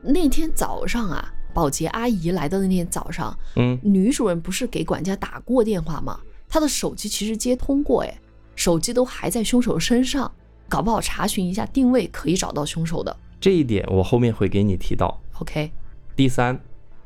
[0.02, 6.20] 那天早上啊，保洁阿姨来的那天早上，嗯，女主人不是给管家打过电话吗？
[6.50, 8.20] 她的手机其实接通过，哎，
[8.56, 10.30] 手机都还在凶手身上，
[10.68, 13.16] 搞不好查询一下定位可以找到凶手的。
[13.40, 15.22] 这一点我后面会给你提到。
[15.40, 15.72] OK。
[16.16, 16.60] 第三，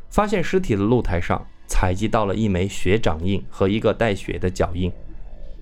[0.10, 4.92] 发现尸体的露台上采集到了一枚血掌印和一个带血的脚印，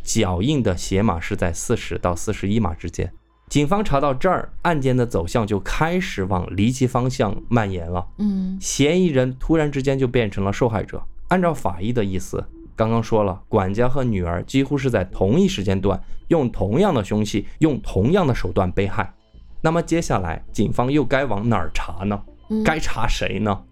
[0.03, 3.11] 脚印的鞋码是在四十到四十一码之间。
[3.49, 8.07] 警方查到这儿，案件的走向就开始往离奇方向蔓延了。
[8.19, 11.03] 嗯，嫌疑人突然之间就变成了受害者。
[11.29, 12.47] 按照法医的意思，
[12.79, 19.13] 刚刚说了，管家和女儿几乎是在同一时间段，用同样的凶器，用同样的手段被害。
[19.59, 22.17] 那么接下来，警方又该往哪儿查呢？
[22.63, 23.65] 该查谁呢？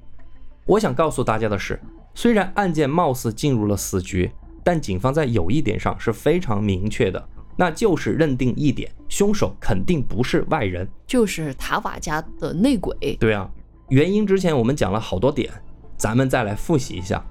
[0.66, 1.82] 我想告诉大家的是，
[2.16, 4.30] 虽然案件貌似进入了死局，
[4.62, 7.30] 但警方在有一点上是非常明确的。
[7.56, 13.16] 那就是认定一点，凶手肯定不是外人，就是塔瓦家的内鬼。
[13.22, 13.50] 对啊，
[13.88, 15.50] 原因之前我们讲了好多点，
[15.96, 17.26] 咱们再来复习一下。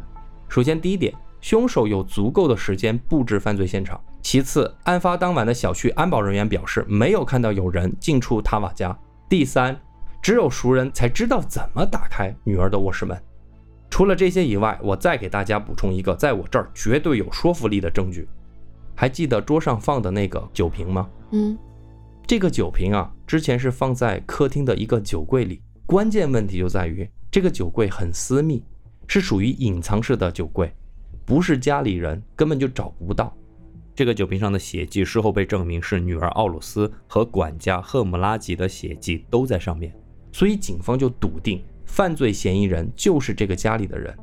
[0.49, 1.12] 首先，第一点，
[1.47, 4.03] 凶手有足够的时间布置犯罪现场。
[4.21, 8.99] 其次，案发当晚的小区安保人员表示没有看到有人进出塔瓦家。
[9.29, 9.81] 第三，
[10.21, 13.17] 只有熟人才知道怎么打开女儿的卧室门。
[13.89, 18.29] 除了这些以外，我再给大家补充一个，在我这儿绝对有说服力的证据。
[18.97, 21.09] 还记得桌上放的那个酒瓶吗？
[21.31, 21.57] 嗯，
[22.27, 25.63] 这个酒瓶啊，之前是放在客厅的一个酒柜里。
[25.87, 28.65] 关键问题就在于这个酒柜很私密，
[29.07, 30.75] 是属于隐藏式的酒柜，
[31.27, 33.37] 不是家里人根本就找不到。
[33.95, 39.93] 这个酒瓶上的血迹事后被证明是女儿奥鲁斯和管家赫姆拉吉的血迹都在上面，
[40.33, 44.17] 所以警方就笃定犯罪嫌疑人就是这个家里的人。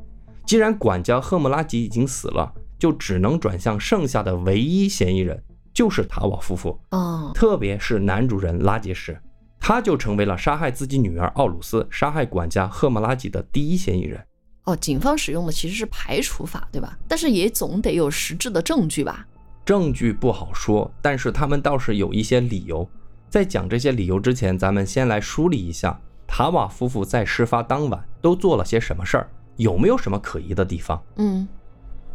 [0.48, 2.52] 既然管家赫姆拉吉已经死了。
[2.80, 5.42] 就只能转向剩下的唯一嫌疑人，
[5.74, 9.18] 就是塔瓦夫妇哦，特别是男主人拉杰什，
[9.58, 14.22] 他就成为了杀害自己女儿奥鲁斯、杀害管家赫姆拉吉的第一嫌疑人。
[14.66, 16.98] 哦，警方使用的其实是排除法，对吧？
[17.08, 19.26] 但是也总得有实质的证据吧？
[19.66, 22.88] 证据不好说，但是他们倒是有一些理由。
[23.30, 31.02] 在讲这些理由之前，咱们先来梳理一下塔瓦夫妇在事发当晚都做了些什么事儿，有没有什么可疑的地方？
[31.16, 31.48] 嗯。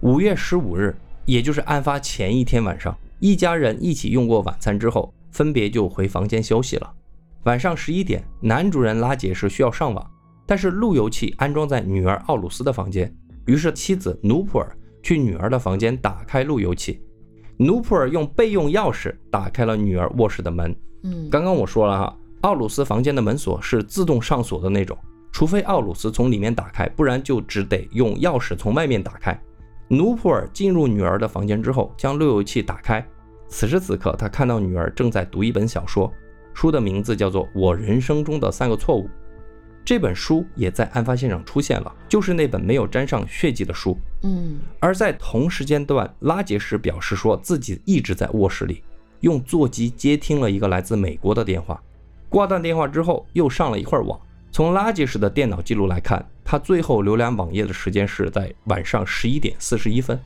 [0.01, 6.93] 五月十五日，也就是案发前一天晚上，一家人一起用过晚餐之后，分别就回房间休息了。
[7.45, 10.11] 晚上十一点，男主人拉杰什需要上网，
[10.49, 17.03] 但是路由器安装在女儿奥鲁斯的房间，于是妻子努普尔去女儿的房间打开路由器。
[17.59, 20.75] 努普尔用备用钥匙打开了女儿卧室的门。
[21.03, 24.97] 嗯，刚刚我说了哈，奥鲁斯房间的门锁是自动上锁的那种，
[25.31, 29.39] 除非奥鲁斯从里面打开，不然就只得用钥匙从外面打开。
[29.89, 33.07] 努普尔进入女儿的房间之后，将路由器打开。
[33.49, 36.11] 此时此刻，他看到女儿正在读一本小说，
[36.55, 39.05] 书的名字叫做《我人生中的三个错误》。
[39.89, 43.99] 这本书也在案发现场出现了，就是那本没有沾上血迹的书。
[44.21, 44.61] 嗯。
[44.81, 48.83] 而在同时间段，拉杰什表示说自己一直在卧室里，
[49.21, 51.83] 用座机接听了一个来自美国的电话。
[52.29, 54.21] 挂断电话之后，又上了一会儿网。
[54.53, 56.23] 从拉杰什的电脑记录来看。
[56.45, 60.21] 他最后浏览网页的时间是在晚上十一点四十一分，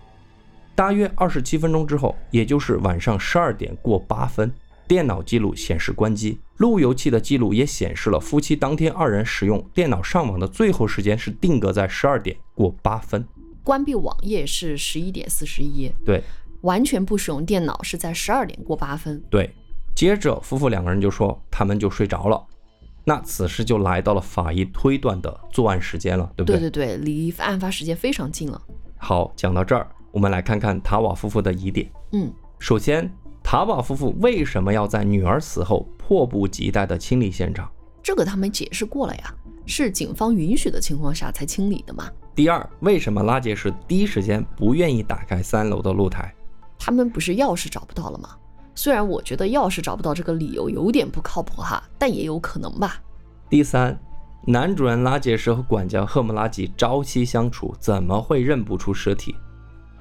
[0.74, 4.52] 大约二十七分钟之后，也就是晚上十二点过八分，
[4.88, 13.26] 电脑记录显示关机，路由器的记录也显示了夫妻当天二人使用电脑上网的最后时间是定格在十二点过八分，
[13.64, 16.22] 关闭网页是十一点四十一，对，
[16.60, 19.52] 完全不使用电脑是在十二点过八分，对，
[19.96, 22.40] 接着夫妇两个人就说他们就睡着了。
[23.04, 26.60] 那此时就来到了法医推断的作案时间了，对不对？
[26.60, 28.62] 对对对，离案发时间非常近了。
[28.96, 31.90] 好，讲到这儿，我们来看看塔瓦夫妇的疑点。
[32.12, 37.70] 嗯，首先，塔瓦夫妇为什么要在女儿死后迫不及待地清理现场？
[38.02, 39.34] 这个他们解释过了呀，
[39.66, 42.10] 是警方允许的情况下才清理的嘛。
[42.34, 46.34] 第二，为什么拉杰什第一时间不愿意打开三楼的露台？
[46.78, 48.30] 他们不是钥匙找不到了吗？
[48.74, 53.02] 虽然我觉得钥匙找不到这个理由有点不靠谱哈，但也有可能吧。
[53.50, 53.96] 第三，
[54.46, 59.34] 男主人拉杰什和管家赫姆拉吉朝夕相处，怎么会认不出尸体？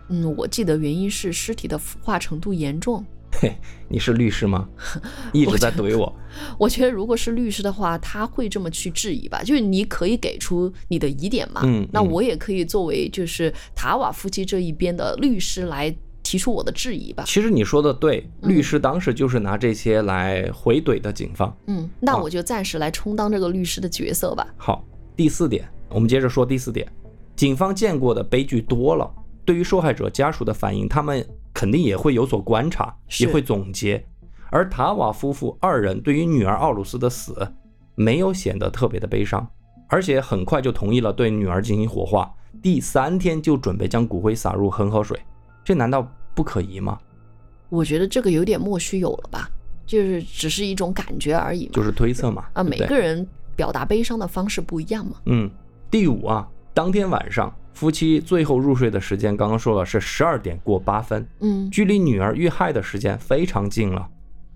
[0.07, 3.05] 嗯，我记得原因是尸体的腐化程度严重。
[3.39, 3.55] 嘿，
[3.89, 4.67] 你是律师吗？
[5.33, 6.13] 一直在怼我。
[6.57, 9.41] 我觉得如果是律师的话，他会这么去质疑吧？
[9.43, 11.61] 就是你可以给出你的疑点嘛。
[11.63, 17.23] 嗯，那我也可以作为就是塔瓦夫妻这一边的律师来提出我的质疑吧。
[17.25, 21.55] 其实你说的对，律师当时就是拿这些来回怼的警方。
[21.67, 24.47] 嗯，那我就暂时来充当这个律师的角色吧。
[24.57, 26.87] 好，第四点，我们接着说第四点，
[27.35, 29.11] 警方见过的悲剧多了，
[29.43, 31.25] 对于受害者家属的反应，他们。
[31.53, 34.03] 肯定也会有所观察，也会总结。
[34.49, 37.53] 而塔瓦夫妇二人对于女儿奥鲁斯的死，
[37.95, 39.47] 没有显得特别的悲伤，
[39.87, 42.33] 而且很快就同意了对女儿进行火化。
[42.61, 45.19] 第三天就准备将骨灰撒入恒河水，
[45.63, 46.99] 这难道不可疑吗？
[47.69, 49.49] 我觉得这个有点莫须有了吧，
[49.85, 52.45] 就是只是一种感觉而已，就是推测嘛。
[52.53, 55.13] 啊，每个人表达悲伤的方式不一样嘛。
[55.27, 55.49] 嗯，
[55.89, 57.53] 第五啊，当天晚上。
[57.73, 64.07] 夫妻最后入睡的时间，刚刚说了是十二点过八分，嗯，距离女儿遇害的时间非常近了，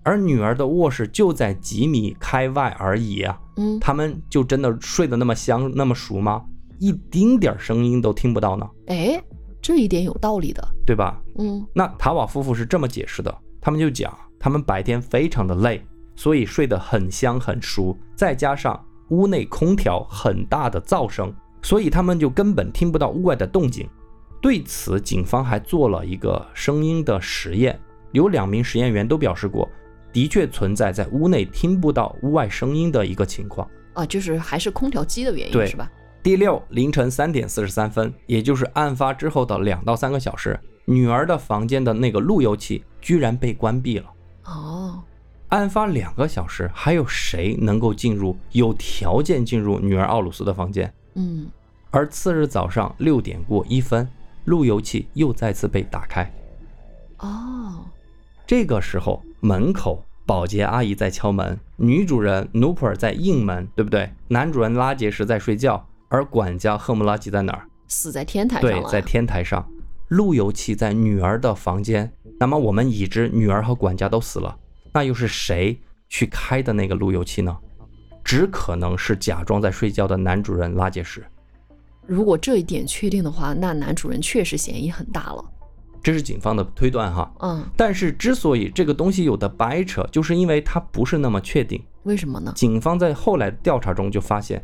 [0.02, 6.44] 而女儿的卧室就在几米开外而已啊，嗯，他们就真的睡得那么香那么熟吗？
[6.78, 8.68] 一丁点声音都听不到呢？
[8.88, 9.20] 哎，
[9.62, 11.20] 这一点有道理的，对吧？
[11.38, 15.82] 嗯，那塔瓦夫妇是这么解释的，他们就讲他们白天非常的累，
[16.14, 21.34] 所以睡得很香很熟，再加上屋内空调很大的噪声。
[21.62, 23.88] 所以他们就根本听不到屋外的动静。
[24.40, 27.78] 对此，警方还做了一个声音的实验，
[28.12, 29.68] 有两名实验员都表示过，
[30.12, 35.90] 的确存在在屋内听不到屋外声音的一个情况啊，就是还是空调机的原因，是吧？
[36.22, 44.06] 第六，凌晨三点四十三分，也就是案发之后的两到三个小时，女儿的房间的那个路由器居然被关闭了。
[44.44, 45.02] 哦，
[45.48, 50.92] 案发两个小时，还有谁能够进入有条件进入女儿奥鲁斯的房间？
[51.16, 51.50] 嗯。
[51.90, 54.08] 而次日早上六点过一分，
[54.44, 56.30] 路由器又再次被打开。
[57.18, 57.84] 哦，
[58.46, 64.10] 这个时候门口保洁阿姨在敲门，女主人努普尔在应门，对不对？
[64.28, 67.66] 男主人拉杰什在睡觉，而管家赫姆拉吉在哪儿？
[67.88, 69.66] 死在天台上对，在天台上。
[70.08, 72.12] 路由器在女儿的房间。
[72.38, 74.56] 那么我们已知女儿和管家都死了，
[74.92, 77.56] 那又是谁去开的那个路由器呢？
[78.26, 81.22] 只可能是假装在睡觉的男主人拉杰什。
[82.04, 85.44] 如果这一点确定的话，那男主人确实嫌疑很大了。
[86.02, 87.32] 这是警方的推断哈。
[87.38, 87.64] 嗯。
[87.76, 91.80] 但是之所以这个东西有的掰扯，就是因为它不是那么确定。
[92.02, 92.52] 为什么呢？
[92.56, 94.60] 警方在后来调查中就发现，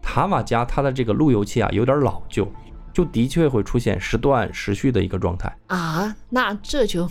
[0.00, 2.50] 塔瓦家它的这个路由器啊有点老旧，
[2.94, 6.16] 就的确会出现时断时续的一个状态啊。
[6.30, 7.06] 那这就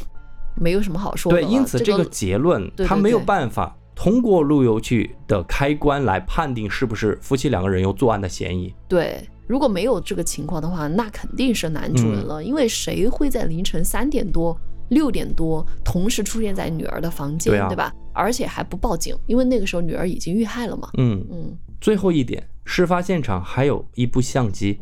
[0.56, 1.40] 没有什么好说的。
[1.40, 8.74] 对，因此这个结论他没有办法通过路由器的开关来判定是不是夫妻两个人有作案的嫌疑。
[8.88, 9.28] 对。
[9.48, 17.94] 如果没有这个情况的话，那肯定是男主人了，因为谁会在凌晨三点多、六点多同时出现在女儿的房间，对吧？
[18.12, 20.90] 而且还不报警，因为那个时候女儿已经遇害了嘛。
[20.98, 21.56] 嗯嗯。
[21.80, 24.82] 最后一点，事发现场还有一部相机，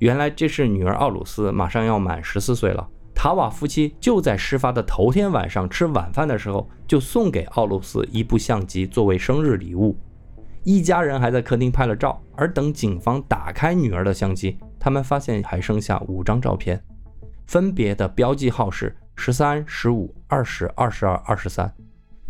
[0.00, 9.96] 原来这是女儿奥鲁斯马上要满十四岁了，塔瓦夫妻就在事发的头天晚上吃晚饭的时候，就送给奥鲁斯一部相机作为生日礼物。
[10.64, 16.82] 一家人还在客厅拍了照，而等警方打开女儿的相机，他们发现还剩下五张照片，
[17.46, 21.72] 分别的标记号是十三、十五、二十二、十二、二十三。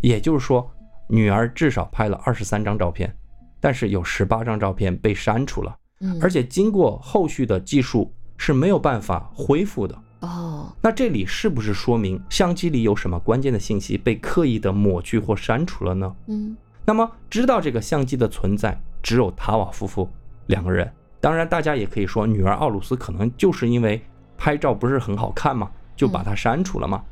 [0.01, 0.69] 也就是说，
[1.07, 3.15] 女儿至少拍了二十三张照片，
[3.59, 5.75] 但是有十八张照片被删除了，
[6.19, 9.97] 而且经过后续的技术是没有办法恢复的。
[10.23, 16.15] 哦，那这里是不是说明相机里有什么关键的信息被刻意的抹去或删除了呢？
[16.27, 16.55] 嗯。
[16.85, 20.09] 那么，知道这个相机的存在只有塔瓦夫妇
[20.47, 20.89] 两个人。
[21.19, 24.01] 当然，大家也可以说，女儿奥鲁斯可能就是因为
[24.37, 27.03] 拍照不是很好看嘛，就把它删除了嘛。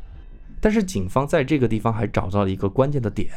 [0.62, 3.30] 但是，警方在这个地方还找到了一个关键的点，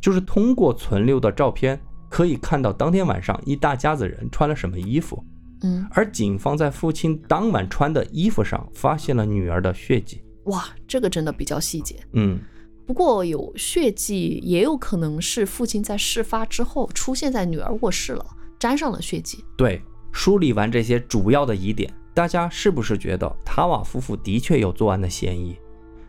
[0.00, 5.24] 就是通过存留的照片可以看到当天晚上一大家子人穿了什么衣服。
[5.62, 10.22] 嗯，而警方在父亲当晚穿的衣服上发现了女儿的血迹。
[10.44, 11.96] 哇，这个真的比较细节。
[12.12, 12.40] 嗯。
[12.86, 18.26] 不过有血迹，也有可能是父亲在事发之后出现在女儿卧室了，
[18.58, 19.44] 沾上了血迹。
[19.56, 19.80] 对，
[20.10, 25.56] 梳理完这些主要的疑点，大家是不是觉得塔瓦夫妇的确有作案的嫌疑？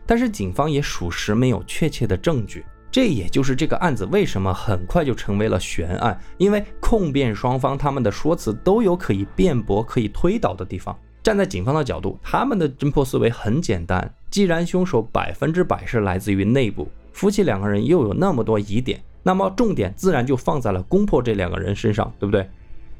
[0.04, 10.94] 但是警方也属实没有确切的证据，这也就是这个案子为什么很快就成为了悬案，因为控辩双方他们的说辞都有可以辩驳、可以推导的地方。
[11.22, 22.46] 站在警方的角度，他们的侦破思维很简单，既然凶手百分之百是来自于内部，夫妻两个人又有那么多疑点，那么重点自然就放在了攻破这两个人身上，对不对？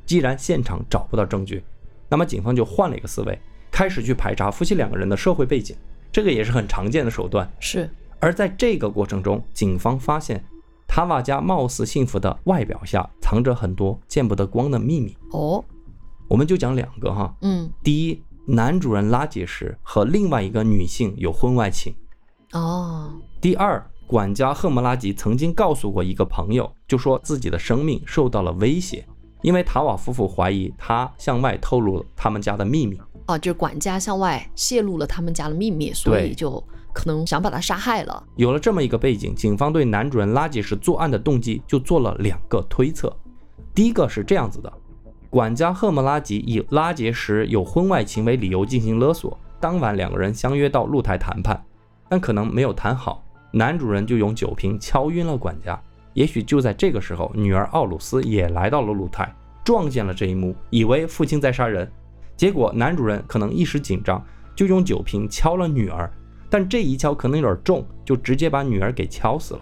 [0.07, 1.63] 既然现场找不到证据，
[2.09, 3.39] 那么警方就换了一个思维，
[3.71, 5.77] 开始去排查夫妻两个人的社会背景，
[6.11, 7.47] 这个也是很常见的手段。
[7.61, 7.91] 是，
[8.23, 10.45] 而在这个过程中，警方发现
[10.87, 15.17] 塔瓦家貌似幸福的外表下，藏着很多见不得光的秘密。
[15.33, 15.63] 哦，
[16.29, 17.35] 我们就讲两个哈。
[17.41, 21.93] 嗯，第一，男主人拉杰什和另外一个女性有婚外情。
[22.53, 29.05] 哦，第二，管家赫莫拉吉曾经告诉过一个朋友，就说自己的生命受到了威胁。
[29.43, 32.97] 因为塔瓦夫妇怀疑他向外透露了他们家的秘密，
[33.27, 36.63] 哦，就是管家向外泄露了他们家的秘密，所以就
[36.93, 38.23] 可能想把他杀害了。
[38.37, 43.15] 有了这么一个背景，警方对男主人拉杰什作案的动机就做了两个推测。
[43.75, 44.73] 第一个是这样子的：
[45.31, 51.65] 管家赫莫拉吉以拉杰什有婚外情为理由进行勒索，当晚两个人相约到露台谈判，
[52.09, 55.81] 但可能没有谈好，男主人就用酒瓶敲晕了管家。
[56.13, 59.35] 也许就在这个时候，女儿奥鲁斯也来到了露台，
[59.65, 61.91] 撞见了这一幕，以为父亲在杀人。
[62.37, 64.23] 结果男主人可能一时紧张，
[64.55, 66.13] 就用酒瓶敲了女儿，
[66.53, 69.61] 但这一敲可能有点重，就直接把女儿给敲死了。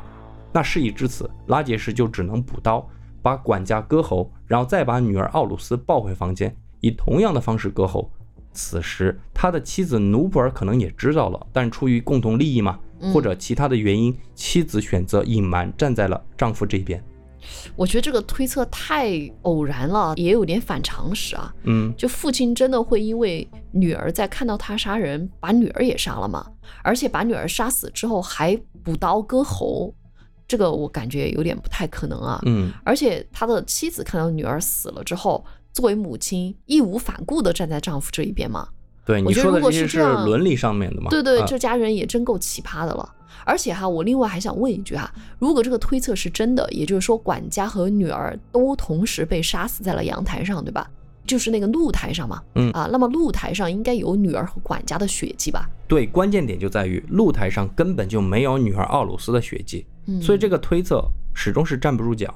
[0.53, 2.85] 那事已至此，拉杰什就只能补刀，
[3.23, 8.11] 把管家割喉，然后再把女儿奥鲁斯抱回房间，以同样的方式割喉。
[8.53, 12.77] 此时他的妻子努普尔可能也知道了，但出于共同利益嘛。
[13.15, 17.03] 或者其他的原因，妻子选择隐瞒，站在了丈夫这边。
[17.77, 19.11] 我觉得这个推测太
[19.43, 21.55] 偶然了，也有点反常识啊。
[21.65, 26.47] 嗯，就父亲真的会因为女儿在看到他杀人，把女儿也杀了吗？
[26.83, 29.93] 而且把女儿杀死之后还补刀割喉，
[30.47, 32.41] 这个我感觉有点不太可能啊。
[32.47, 38.69] 嗯，而且他的妻子看到女儿死了之后，作为母亲义无反顾地站在丈夫这一边吗？
[39.11, 41.11] 对你说的这些是伦理上面的嘛？
[41.11, 43.15] 对对，这家人也真够奇葩的了。
[43.45, 50.89] 而且哈，我另外还想问一句哈，如果这个推测是真的，也就是说管家和女儿都同时被杀死在了阳台上，对吧？
[51.27, 52.43] 就是那个露台上嘛。
[52.55, 55.69] 嗯啊，那么露台上应该有女儿和管家的血迹吧？
[55.89, 61.03] 对，关键点就在于露台上根本就没有女儿奥鲁斯的血迹，嗯所以这个推测
[61.35, 62.33] 始终是站不住脚。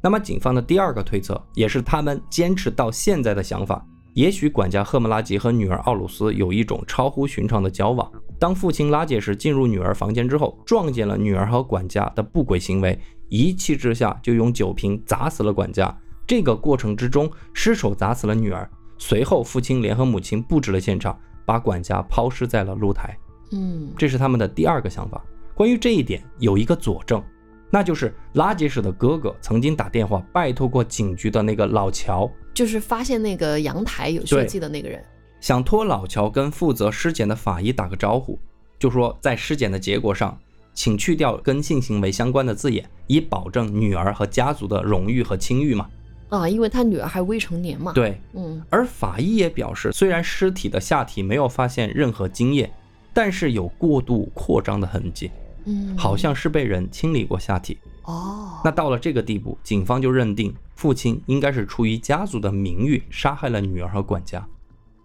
[0.00, 3.84] 那么警方的第二个推测，也是他们坚持到现在的想法。
[4.14, 8.10] 也许管家赫姆拉吉和女儿奥鲁斯有一种超乎寻常的交往。
[8.38, 12.98] 当父亲拉杰什进入女儿房间之后，撞见了女儿和管家的不轨行为，
[13.28, 15.96] 一气之下就用酒瓶砸死了管家。
[16.26, 18.68] 这个过程之中，失手砸死了女儿。
[18.98, 23.16] 随后，父亲联合母亲布置了现场，把管家抛尸在了露台。
[23.50, 25.22] 嗯，这是他们的第二个想法。
[25.54, 27.22] 关于这一点，有一个佐证。
[27.68, 35.04] 那就是拉杰什的哥哥曾经打电话拜托过警局的那个老乔，就是发现那个阳台有血迹的那个人，
[35.40, 38.38] 想托老乔跟负责尸检的法医打个招呼，
[38.78, 40.38] 就说在尸检的结果上，
[40.72, 45.90] 请去掉跟性行为相关的字眼，以保证女儿和家族的荣誉和清誉嘛。
[46.28, 47.92] 啊，因为他女儿还未成年嘛。
[47.92, 48.62] 对，嗯。
[48.70, 52.72] 而法医也表示，虽然尸体的下体没有发现任何精液，
[53.12, 55.30] 但是有过度扩张的痕迹。
[55.64, 58.60] 嗯，好像是被人清理过下体哦。
[58.64, 64.46] 那到了这个地步，警方就认定父亲应该是出于家族的名誉杀害了女儿和管家。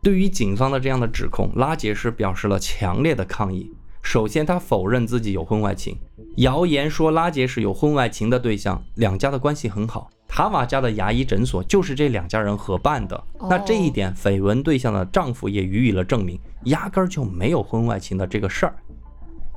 [0.01, 3.71] 对于警方的这样的指控，拉杰什表示了强烈的抗议。
[4.01, 5.97] 首先，他否认自己有婚外情，
[6.37, 13.21] 谣言说拉杰什有婚外情的对象，两家的关系很好，塔瓦家的牙医诊所就是这两家人合办的。
[13.49, 18.75] 那这一点，绯闻对象的丈夫也予以了证明，压根儿就没有婚外情的这个事儿。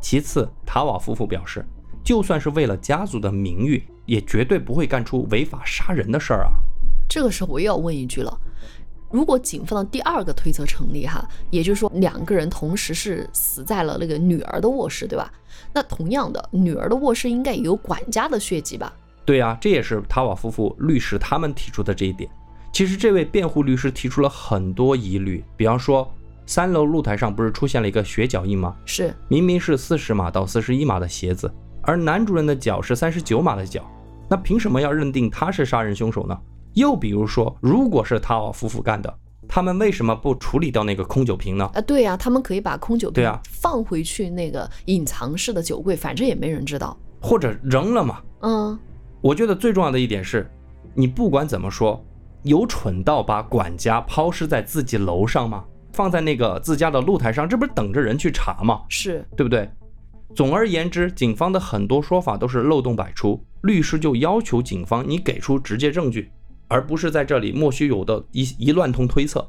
[0.03, 1.65] 其次，塔瓦夫妇表示，
[2.03, 6.51] 就算是为了家族的名誉，也绝对不会干出违法杀人的事儿啊。
[7.09, 8.37] 这个时候我又要问一句了：
[9.13, 15.33] 如果警方的第二个推测成立，哈，也就是说两个人同时是死在了那个女儿的卧室，对吧？
[15.73, 18.93] 那同样的，女儿的卧室应该也有管家的血迹吧？
[19.25, 22.29] 对啊，这也是塔瓦夫妇律师他们提出的这一点。
[22.73, 26.13] 其实这位辩护律师提出了很多疑虑，比方说。
[26.47, 28.77] 三楼露台上不是出现了一个血脚印吗？
[28.85, 33.83] 是，明明是四十码到四十一码的鞋子，而男主人的脚是三十九码的脚，
[34.29, 36.39] 那凭什么要认定他是杀人凶手呢？
[36.75, 39.15] 又比如说，如果是塔瓦夫妇干的，
[39.47, 41.71] 他们为什么不处理掉那个空酒瓶呢？
[41.75, 48.21] 啊，对呀，他们可以把空酒瓶对啊放回去那个隐藏式的酒柜，反正也没人知道，或者扔了嘛？
[48.41, 48.79] 嗯，
[49.21, 50.51] 我觉得最重要的一点是，
[50.95, 52.03] 你不管怎么说，
[52.43, 55.65] 有蠢到把管家抛尸在自己楼上吗？
[55.93, 58.83] 放在那个自家的露台上，这不是等着人去查吗？
[58.89, 59.71] 是对不对？
[60.35, 66.31] 总而言之，警方的很多说法都是漏洞百出，律师就要求警方你给出直接证据，
[66.69, 69.47] 而不是在这里莫须有的一一乱通推测。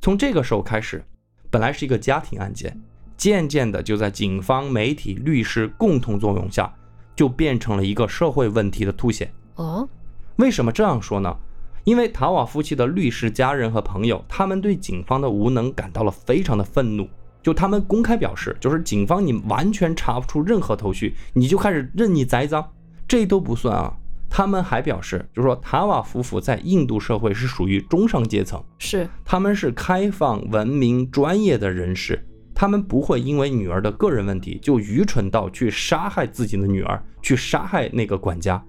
[0.00, 1.04] 从这个时候开始，
[1.50, 2.80] 本来是一个家庭案件，
[3.16, 6.72] 渐渐的就在警方、媒体、律师共同作用下，
[7.16, 9.32] 就变成了一个社会问题的凸显。
[9.56, 9.88] 哦，
[10.36, 11.36] 为什么这样说呢？
[11.84, 17.08] 因为塔瓦夫妻的律师、家人和朋友，他们对警方的无能感到了非常的愤怒。
[17.42, 22.64] 就他们公开表示，就是警方你完全查不出任何头绪，你就开始任意栽赃，
[23.06, 23.94] 这都不算啊。
[24.28, 32.22] 他们还表示，就是说塔瓦夫妇在印度社会是属于中上阶层，是他们是开放、文明、专业的人士，
[32.54, 38.62] 他们不会因为女儿的个人问题就愚蠢到去杀害自己的女儿，去杀害那个管家。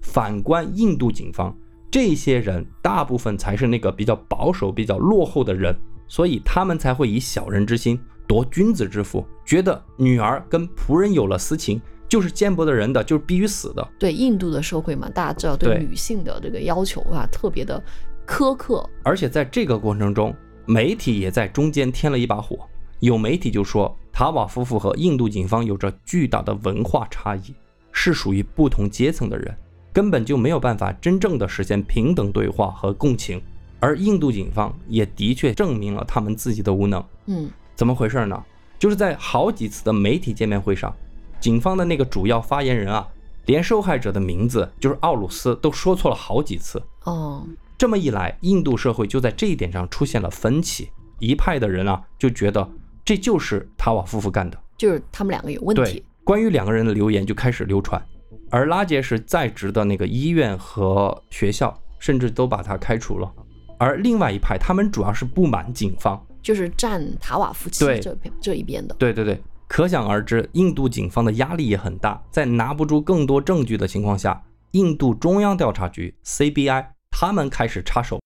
[0.00, 1.56] 反观印度警方，
[1.90, 5.76] 这些人大部分才是那个比较保守、比较落后的人，
[6.06, 11.80] 所以他们才会以小人之心夺君子之腹，觉得女儿跟仆人有了私情。
[12.08, 13.88] 就是见不得人的，就是必须死的。
[13.96, 17.80] 对印度的社会嘛，大家知道对女性的这个要求啊，特别的
[18.26, 18.84] 苛刻。
[19.04, 20.34] 而且在这个过程中，
[20.66, 22.58] 媒体也在中间添了一把火。
[22.98, 27.54] 有媒体就说，塔瓦夫妇和印度警方有着巨大的文化差异，
[27.92, 29.56] 是属于不同阶层的人，
[29.92, 33.40] 根本就没有办法真正的实现平等对话和共情。
[33.78, 37.02] 而印度警方也的确证明了他们自己的无能。
[37.26, 38.44] 嗯，怎么回事呢？
[38.78, 40.94] 就是在好几次的媒体见面会上。
[41.40, 43.08] 警方的那个主要发言人啊，
[43.46, 46.82] 连受害者的名字就是奥鲁斯都说错了好几次。
[47.04, 47.46] 哦，
[47.78, 50.90] 这么一来，印度社会就在这一点上出现了分歧。
[51.18, 52.68] 一派的人啊，就觉得
[53.02, 56.04] 这就是塔瓦夫妇干的，就是他们两个有问题。
[56.22, 58.02] 关于两个人的流言就开始流传，
[58.50, 63.32] 而拉杰什在职的那个医院和学校甚至都把他开除了。
[63.78, 68.94] 而另外一派，他们主要是不满警方，就是站塔瓦夫妻这边这一边的。
[68.98, 69.40] 对对对。
[69.68, 72.20] 可想而知，印度警方的压力也很大。
[72.32, 74.42] 在拿不出更多证据的情况下，
[74.72, 78.18] 印度中央调查局 （CBI） 他们开始插手。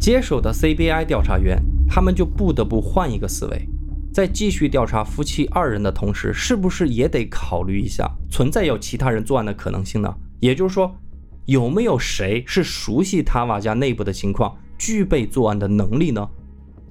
[0.00, 3.68] 接手的 CBI 调查员，他们就不得不换一个思维，
[4.12, 10.14] 在继续调查夫妻二人的同时，是不是也得考虑一下存在有其他人作案的可能性呢？
[10.38, 10.94] 也就是说，
[11.46, 14.54] 有没有谁是熟悉塔瓦家内部的情况？
[14.76, 16.28] 具备作案的能力呢？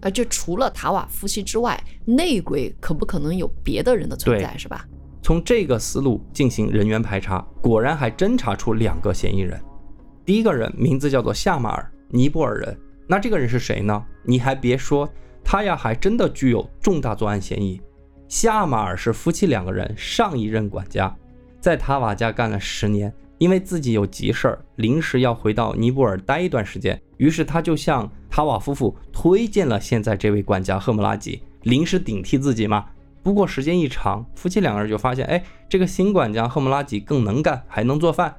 [0.01, 4.87] 啊，就除了塔瓦夫妻之外，内鬼可不可能有别的人的存在，是吧？
[5.21, 9.61] 从这个思路进行人员排查，果然还侦查出两个嫌疑人。
[10.25, 12.75] 第一个人名字叫做夏马尔，尼泊尔人。
[13.05, 14.03] 那这个人是谁呢？
[14.23, 15.07] 你还别说，
[15.43, 17.81] 他呀还真的具有重大作案嫌疑。
[18.27, 21.13] 夏马尔是夫妻两个人上一任管家，
[21.59, 23.13] 在塔瓦家干了十年。
[23.37, 32.85] 因为自己有急事儿，临时要回到尼泊尔待一段时间，于是他就向塔瓦夫妇推荐了现在这位管家赫姆拉吉，临时顶替自己嘛。
[33.23, 38.31] 不过时间一长，夫妻两个人就发现，哎，这个新管家赫姆拉吉更能干，还能做饭，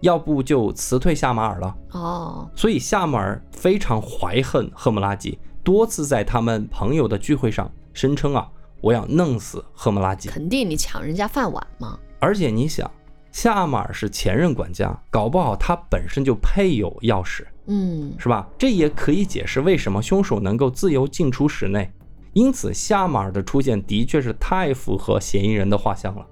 [0.00, 1.76] 要不就辞退夏马尔了。
[1.90, 8.50] 哦，所以夏马尔非常怀恨赫姆拉吉，多次在他们朋友的聚会上声称啊，
[8.80, 10.28] 我要弄死赫姆拉吉。
[10.28, 11.98] 肯定你抢人家饭碗嘛。
[12.18, 12.90] 而且你想。
[13.32, 18.48] 夏马尔是前任管家，搞不好他本身就配有钥匙，嗯，是吧？
[18.58, 21.88] 这也可以解释为什么凶手能够自由进出室内。
[22.32, 26.26] 因此，夏马尔的出现的确是太符合嫌疑人的画像了，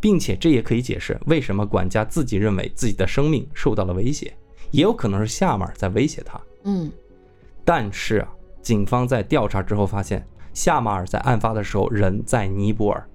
[0.00, 4.34] 并且这也可以解释为什么管家自己认为自己的生命受到了威胁，
[4.70, 6.40] 也有可能是夏马尔在威胁他。
[6.64, 6.90] 嗯，
[7.62, 8.28] 但是啊，
[8.62, 13.06] 警方在调查之后发现，夏马尔在案发的时候人在尼泊尔，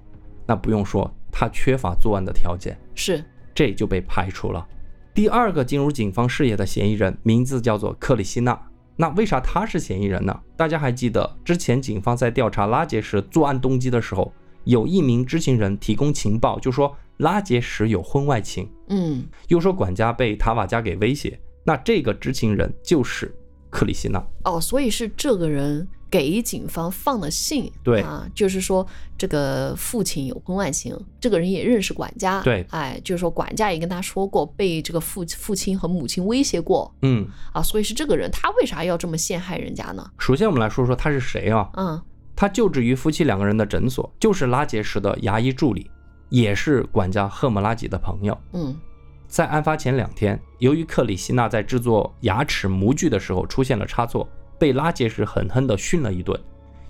[0.45, 1.11] 那不用说。
[1.39, 3.23] 他缺乏作案的条件，是
[3.53, 4.67] 这就被排除了。
[5.13, 8.59] 第二个进入警方视野的嫌疑人名字叫做克里希纳。
[8.95, 10.35] 那为啥他是嫌疑人呢？
[10.55, 14.33] 大家还记得之前警方在调查拉杰什作案动机的时候，
[14.63, 21.39] 有一名知情人提供情报，就说拉杰什有婚外情，嗯，又说管家被塔瓦加给威胁。
[21.63, 23.31] 那这个知情人就是
[23.77, 24.23] 克里希纳。
[24.43, 25.87] 哦，所以是这个人。
[26.09, 40.11] 给警方放的信，对啊，就是说这个父亲有婚外情，这个人也认识管家，对，哎，就是说管家也跟他说过被这个父父亲和母亲威胁过，嗯，啊，所以是这个人，他为啥要这么陷害人家呢？
[40.17, 41.69] 首先我们来说说他是谁啊？
[41.75, 42.01] 嗯，
[42.37, 45.91] 他就职于夫妻两个人的诊所，就是拉杰什的牙医助理，
[46.29, 48.37] 也是管家赫姆拉吉的朋友。
[48.53, 48.73] 嗯，
[49.27, 54.27] 在案发前两天，由于克里希纳在制作牙齿模具的时候出现了差错。
[54.59, 56.35] 被拉杰什狠狠地训了一顿，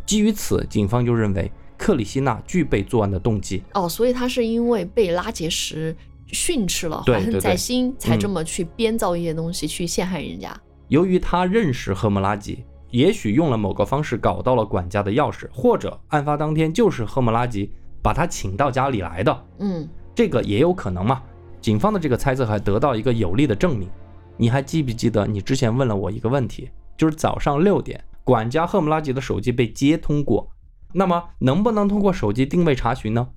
[0.05, 3.61] 基于此，警方就认为克里希纳具备作案的动机。
[3.73, 5.93] 哦，所以他是因为被拉杰什
[6.27, 10.57] 训斥了，怀恨在心，才这么去编造一些东西去陷害人家。
[10.87, 17.69] 由于他认识赫姆拉吉，也许用了某个方式搞到了管家的钥匙，或者案发当天就是赫莫拉吉
[18.01, 19.85] 把他请到家里来的，嗯，
[20.15, 21.21] 这个也有可能嘛？
[21.61, 23.89] 警方的这个猜测还得到一个有力的证明。
[24.37, 30.47] 你还记不记得你之前问了我一个问题，就是早上六点，管家赫姆拉吉的手机被接通过，
[30.93, 33.27] 那么能不能通过手机定位查询呢？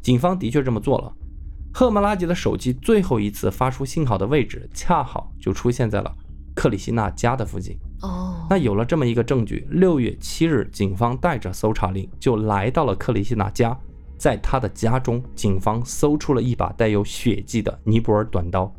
[0.00, 1.12] 警方的确这么做了。
[1.74, 6.12] 赫姆拉吉的手机最后一次发出信号的位置，恰好就出现在了
[6.54, 7.78] 克里希纳家的附近。
[8.00, 13.78] 哦，那有了这么一个证据，六月七日，警方带着搜查令就来到了克里希纳家，
[14.18, 18.70] 在他的家中，警方搜出了一把带有血迹的尼泊尔短刀。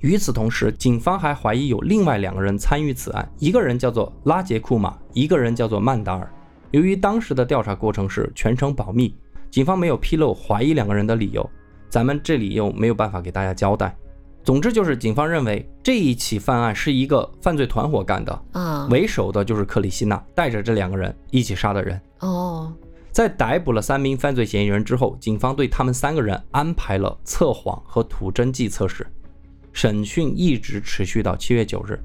[0.00, 6.32] 与此同时，警方还怀疑有另外两个人参与此案，一个人叫做拉杰库马，一个人叫做曼达尔。
[6.70, 9.12] 由于当时的调查过程是全程保密，
[9.50, 11.48] 警方没有披露怀疑两个人的理由，
[11.88, 13.96] 咱们这里又没有办法给大家交代。
[14.44, 22.00] 总之就是，警方认为这一起犯案是一个犯罪团伙干的，啊，为首的就是克里希娜带着这两个人一起杀的人。
[22.20, 22.72] 哦，
[23.18, 29.04] 在逮捕了三名犯罪嫌疑人之后，警方对他们三个人安排了测谎和吐真剂测试。
[29.72, 31.98] 审讯一直持续到七月九日，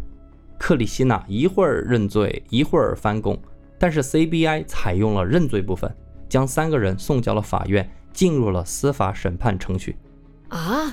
[0.57, 3.39] 克里希纳一会儿认罪，一会儿翻供，
[3.77, 5.95] 但是 CBI 采用了认罪部分，
[6.27, 9.95] 将三个人送交了法院，进入了司法审判程序。
[10.49, 10.91] 啊，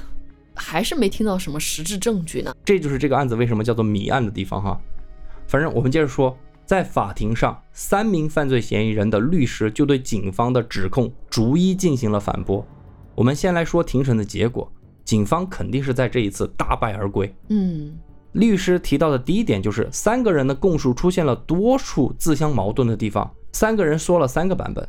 [0.55, 2.55] 还是没听到什么实质证据呢？
[2.63, 4.79] 这就是这个案子为什么叫做谜案的地方哈。
[5.47, 12.65] 反正我们接着说，在法庭上，三名犯罪嫌疑人的律师就对警方的指控逐一进行了反驳。
[13.15, 14.71] 我们先来说庭审的结果。
[15.03, 17.35] 警方肯定是在这一次大败而归。
[17.49, 17.99] 嗯，
[18.33, 24.89] 律师提到的第一点就是三个人的供述出现了多处自相矛盾的地方，三个人说了三个版本。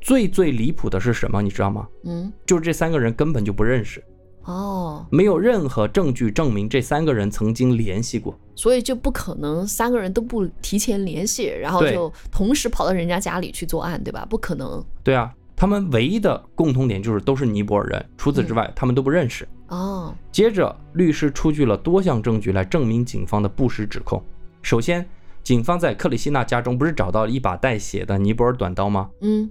[0.00, 1.42] 最最离谱的是什么？
[1.42, 1.86] 你知道吗？
[2.04, 4.02] 嗯，就是这三个人根本就不认识。
[4.48, 14.26] 哦，没有任何证据证明这三个人曾经联系过，所以就不可能三个人都不提前联系，然后就同时跑到人家家里去作案，对吧？
[14.28, 14.82] 不可能。
[15.04, 19.46] 对啊，他们唯一的共同点就是都是尼泊尔人，除此之外，他们都不认识。
[19.68, 24.22] 哦，接着律师出具了多项证据来证明警方的不实指控。
[24.62, 25.06] 首先，
[25.42, 29.10] 警方在克里希纳家中不是找到了一把带血的尼泊尔短刀吗？
[29.20, 29.50] 嗯，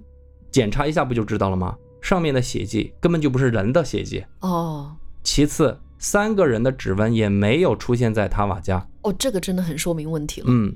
[0.50, 1.76] 检查一下不就知道了吗？
[2.00, 4.24] 上面的血迹根本就不是人的血迹。
[4.40, 8.86] 哦，其次，三个人的指纹也没有出现在塔瓦家。
[9.02, 10.46] 哦，这个真的很说明问题了。
[10.48, 10.74] 嗯，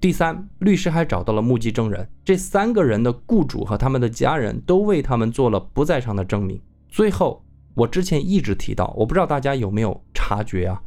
[0.00, 6.60] 第三，律师还找到了目击证人，这三个人的雇主和他们的家人都为他们做了不在场的证明。
[6.88, 7.44] 最后。
[7.72, 10.82] 我之前一直提到，我不知道大家有没有察觉啊？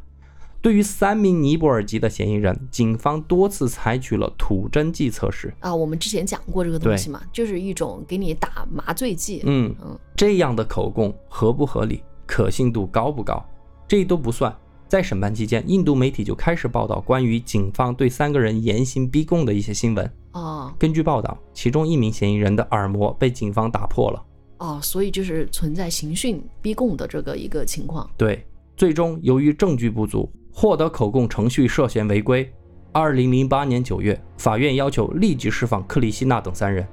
[0.64, 5.74] 对于三名尼泊尔籍的嫌疑人，警方多次采取了吐真剂测试啊。
[5.74, 9.42] 我们之前讲过这个东西嘛，就是一种给你打麻醉剂。
[9.44, 13.44] 嗯嗯，这样的口供合不合理，可信度高不高？
[13.86, 14.56] 这都不算。
[14.88, 20.10] 在审判期间，印度媒体就开始报道关于警方对三个人严刑逼供的一些新闻。
[20.32, 24.24] 哦，根据报道，其中一名嫌疑人的耳膜被警方打破了。
[24.60, 28.08] 哦，所以就是存在刑讯逼供的这个一个情况。
[28.16, 28.46] 对，
[28.78, 30.26] 最终由于证据不足，
[30.56, 32.48] 获得口供程序涉嫌违规。
[32.92, 36.86] 二零零八年九月，法院要求立即释放克里希纳等三人。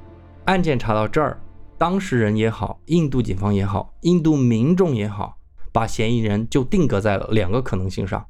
[0.45, 1.39] 案件查到这儿，
[1.77, 5.37] 当事人也好，印度警方也好，印度民众也好，
[5.71, 8.25] 把嫌疑人就定格在了两个可能性上：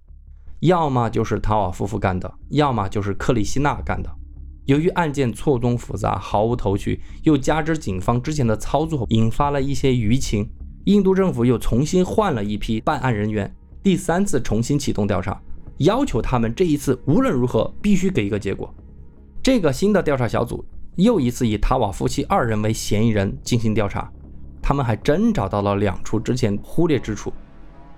[0.59, 4.09] 要么就是塔瓦夫妇干的，要么就是克里希纳干的。
[4.65, 10.49] 由于案件错综复杂，毫无头绪，又加之警方之前的操作引发了一些舆情，
[10.85, 15.41] 印度政府又重新换了一批办案人员，第三次重新启动调查，
[15.77, 18.71] 要求他们这一次无论如何必须给一个结果。
[19.41, 20.63] 这个新的调查小组
[20.97, 24.11] 又一次以塔瓦夫妻二人为嫌疑人进行调查，
[24.61, 27.33] 他们还真找到了两处之前忽略之处，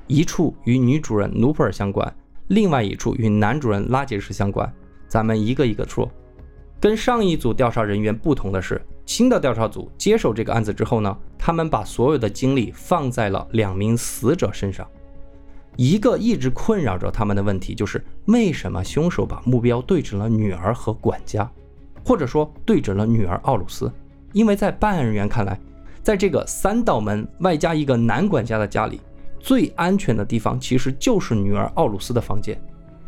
[0.07, 2.15] 一处与女主人努普尔相关，
[2.47, 4.73] 另外一处与男主人拉杰什相关。
[5.09, 6.09] 咱们一个一个说。
[6.79, 14.87] 跟上一组调查人员不同的是，新的调查组接手这个案子之后呢，他们把所有的精力放在了两名死者身上。
[15.75, 21.49] 一个一直困扰着他们的问题就是，为什么凶手把目标对准了女儿和管家，
[22.05, 23.91] 或者说对准了女儿奥鲁斯？
[24.31, 25.59] 因为在办案人员看来，
[26.01, 29.01] 在这个三道门外加一个男管家的家里，
[29.39, 32.59] 最安全的地方其实就是女儿奥鲁斯的房间，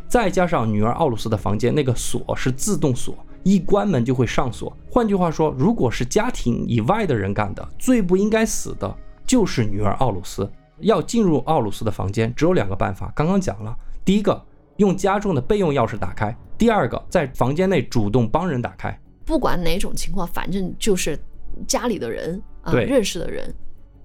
[0.08, 3.16] 再加上女儿奥鲁斯的房间那个锁是自动锁。
[3.42, 4.76] 一关门就会上锁。
[4.90, 8.92] 换句话说，如果是家庭以外的人干的，最不应该死的
[9.24, 10.50] 就是女儿奥鲁斯。
[10.80, 13.12] 要进入奥鲁斯的房间，只有两个办法。
[13.14, 14.44] 刚刚讲了，第一个
[14.76, 18.98] 用家中的备用钥匙打开，第二个在房间内主动帮人打开。
[19.24, 21.18] 不管哪种情况，反正就是
[21.66, 23.54] 家里的人啊，认识的人。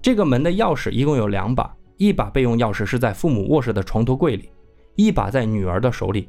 [0.00, 4.50] 这个门的钥匙一共有两把，一把备用钥匙是在父母卧室的床头柜里，
[4.96, 6.28] 一把在女儿的手里。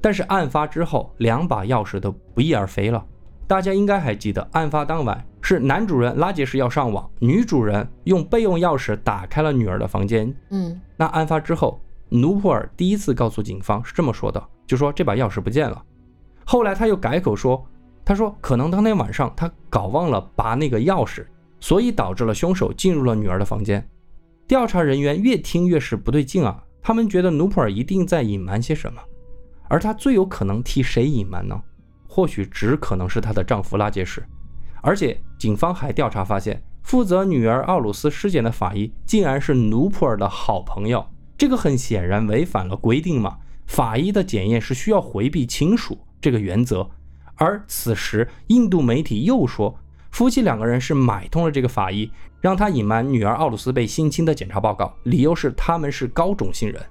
[0.00, 3.04] 但是案发之后，两把钥匙都不翼而飞了。
[3.46, 10.34] 大家应该还记得，案发当晚是男主人拉杰什要上网，女主人用备用钥匙打开了女儿的房间。
[10.50, 15.82] 嗯，那案发之后，努普尔第一次告诉警方是这么说的，就说这把钥匙不见了。
[16.44, 17.64] 后来他又改口说，
[18.04, 21.24] 他说可能当天晚上他搞忘了拔那个钥匙，
[21.60, 23.86] 所以导致了凶手进入了女儿的房间。
[24.46, 29.00] 调查人员越听越是不对劲啊，他们觉得努普尔一定在隐瞒些什么，
[29.68, 31.60] 而他最有可能替谁隐瞒呢？
[32.08, 34.20] 或许只可能是她的丈夫拉杰什，
[34.82, 41.04] 而且警方还调查发现，负责女儿奥鲁斯尸检的法医竟然是努普尔的好朋友，
[41.36, 43.36] 这个很显然违反了规定嘛。
[43.66, 46.88] 法医的检验是需要回避亲属这个原则，
[47.36, 49.78] 而此时印度媒体又说，
[50.10, 52.10] 夫妻两个人是买通了这个法医，
[52.40, 56.82] 让他隐瞒女儿奥鲁斯被性侵的检查报告，理由是他们是高种姓人，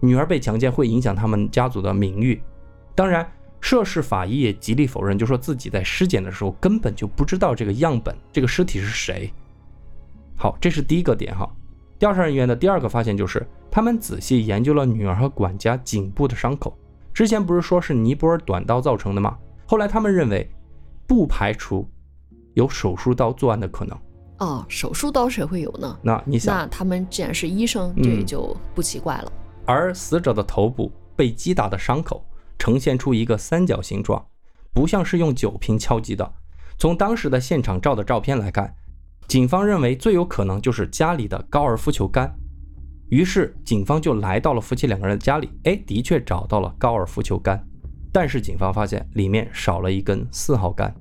[0.00, 2.40] 女儿被强奸会影响他们家族的名誉，
[2.94, 3.28] 当然。
[3.60, 9.32] 涉事法医也极力否认，就说自己在尸检的时候根本就不知道这个样本、这个尸体是谁。
[10.36, 11.48] 好，这是第一个点哈。
[11.98, 16.76] 调查人员的第二个发现就是，他们仔细研究了女儿和管家颈部的伤口。
[17.14, 19.38] 之前不是说是尼泊尔短刀造成的吗？
[19.66, 20.48] 后来他们认为，
[21.06, 21.88] 不排除
[22.52, 23.98] 有手术刀作案的可能。
[24.38, 25.98] 哦，手术刀谁会有呢？
[26.02, 29.32] 那你想，那他们既然是医生，这也就不奇怪了。
[29.64, 32.22] 而死者的头部被击打的伤口。
[32.58, 34.26] 呈现出一个三角形状，
[34.72, 36.34] 不像是用酒瓶敲击的。
[36.78, 38.74] 从当时的现场照的照片来看，
[39.26, 42.34] 警方认为最有可能就是家里的高尔夫球杆。
[43.08, 47.64] 于是警方就来到了夫妻两个人的家里，哎，的确找到了高尔夫球杆，
[48.12, 50.94] 但是警方发现里面少了一根四号杆。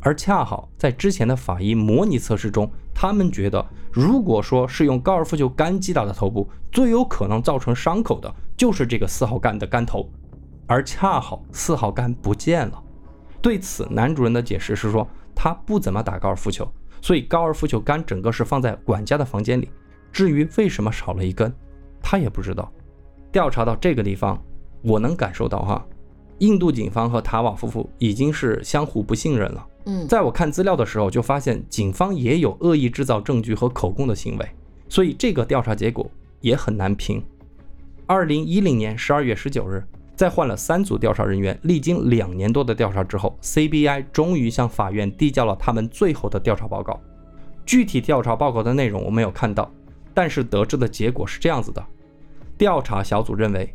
[0.00, 10.10] 而恰好在之前的法医模拟测试中，他们觉得如果说是用高尔夫球杆击打的头部，最有可能造成伤口的就是这个四号杆的杆头。
[10.72, 12.82] 而恰好四号杆不见了，
[13.42, 16.66] 对此男主人的解释是说他不怎么打高尔夫球，
[17.02, 19.68] 所以高尔夫球杆整个是放在管家的房间里。
[20.10, 21.54] 至于为什么少了一根，
[22.00, 22.72] 他也不知道。
[23.30, 24.42] 调查到这个地方，
[24.80, 25.86] 我能感受到哈，
[26.38, 29.66] 印度警方和塔瓦夫妇已经是相互不信任了。
[29.84, 34.48] 嗯，在我看资料的时候就发现警方也有恶意制造证据和口供的行为，
[34.88, 36.10] 所以这个调查结果
[36.40, 37.22] 也很难评。
[38.06, 39.84] 二零一零年十二月十九日。
[40.22, 47.00] 在换了三组调查人员，历经两年多的调查之后，CBI 终于向法院递交了他们最后的调查报告。
[47.66, 49.68] 具体调查报告的内容我没有看到，
[50.14, 51.84] 但是得知的结果是这样子的：
[52.56, 53.74] 调查小组认为，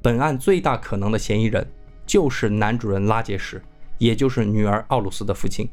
[0.00, 1.66] 本案最大可能的嫌疑人
[2.06, 3.60] 就是男主人拉杰什，
[3.98, 5.68] 也就是女儿奥鲁斯的父亲。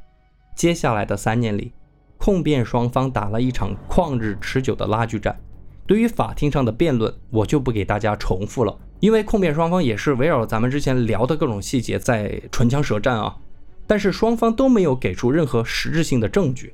[0.56, 1.72] 接下来的三年里，
[2.18, 5.40] 控辩双方打了一场旷日持久的拉锯战。
[5.88, 8.78] 对于法庭上的辩论，我就不给大家重复了。
[9.02, 13.36] 因为控辩双方也是围绕咱们之前聊的各种细节在唇枪舌战啊，
[13.86, 16.74] 但是双方都没有给出任何实质性的证据。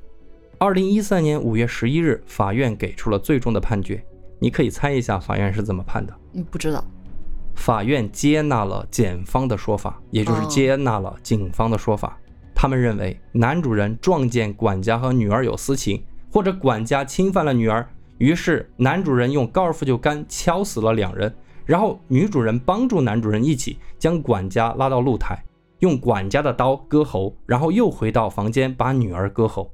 [0.57, 4.01] 二零一三年五月十一日，法院给出了最终的判决。
[4.39, 6.14] 你可以猜一下法院是怎么判的？
[6.34, 6.84] 嗯，不知道。
[7.55, 12.18] 法院接纳了检方的说法，也就是接纳了警方的说法。
[12.55, 17.88] 他们认为男主人撞见管家和女儿有私情，或者管家侵犯了女儿，
[18.22, 21.34] 于是男主人用高尔夫球杆敲死了两人。
[21.65, 25.43] 然后女主人帮助男主人一起将管家拉到露台，
[25.80, 29.72] 用管家的刀割喉，然后又回到房间把女儿割喉。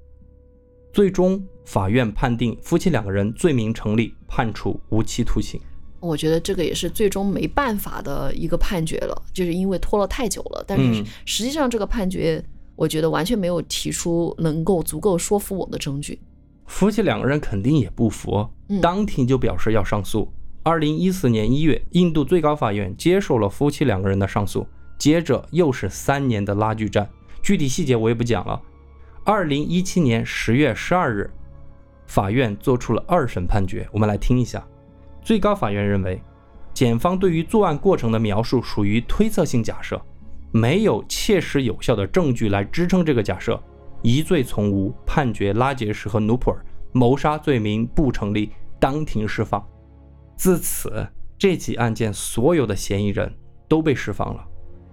[0.94, 5.60] 最终，法院判定夫妻两个人罪名成立，判处无期徒刑。
[6.00, 10.64] 我觉得这个也是最终没办法的一个判决了，就是因为拖了太久了。
[10.66, 12.42] 但是实际上这个判决，
[12.76, 16.22] 我觉得完全没有提出能够足够说服我的证据。
[16.68, 18.48] 夫妻两个人肯定也不服，
[18.82, 20.32] 当庭就表示要上诉。
[20.64, 27.10] 二零一四年一月，印度最高法院接受了夫妻两个人的上诉，接着又是三年的拉锯战，
[27.42, 28.62] 具体细节我也不讲了。
[29.24, 31.32] 二零一七年十月十二日，
[32.06, 34.66] 法院作出了二审判决，我们来听一下。
[35.22, 36.22] 最高法院认为，
[36.74, 40.02] 检方对于作案过程的描述属于推测性假设，
[40.52, 43.62] 没有切实有效的证据来支撑这个假设，
[44.02, 49.66] 疑罪从无，判决拉杰什和努普尔谋杀罪名不成立，当庭释放。
[50.36, 53.34] 自此，这起案件所有的嫌疑人
[53.68, 54.46] 都被释放了，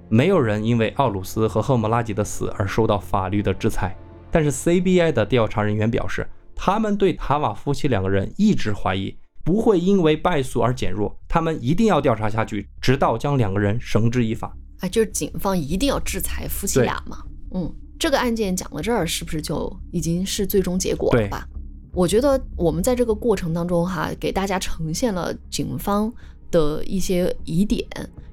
[0.08, 3.96] 没有人因为奥鲁斯和赫莫拉吉的死而受到法律的制裁。
[4.30, 14.56] 但是 CBI 的调查人员表示，他们对塔瓦夫妻两个人一直怀疑，不会因为败诉而减弱，他们一定要调查下去，直到将两个人绳之以法。
[14.80, 17.18] 啊，就是警方一定要制裁夫妻俩嘛？
[17.54, 21.48] 嗯，这个案件讲到这儿，是不是就已经是最终结果了吧？
[21.92, 26.12] 我觉得我们在这个过程当中哈，给大家呈现了警方
[26.50, 27.86] 的一些疑点，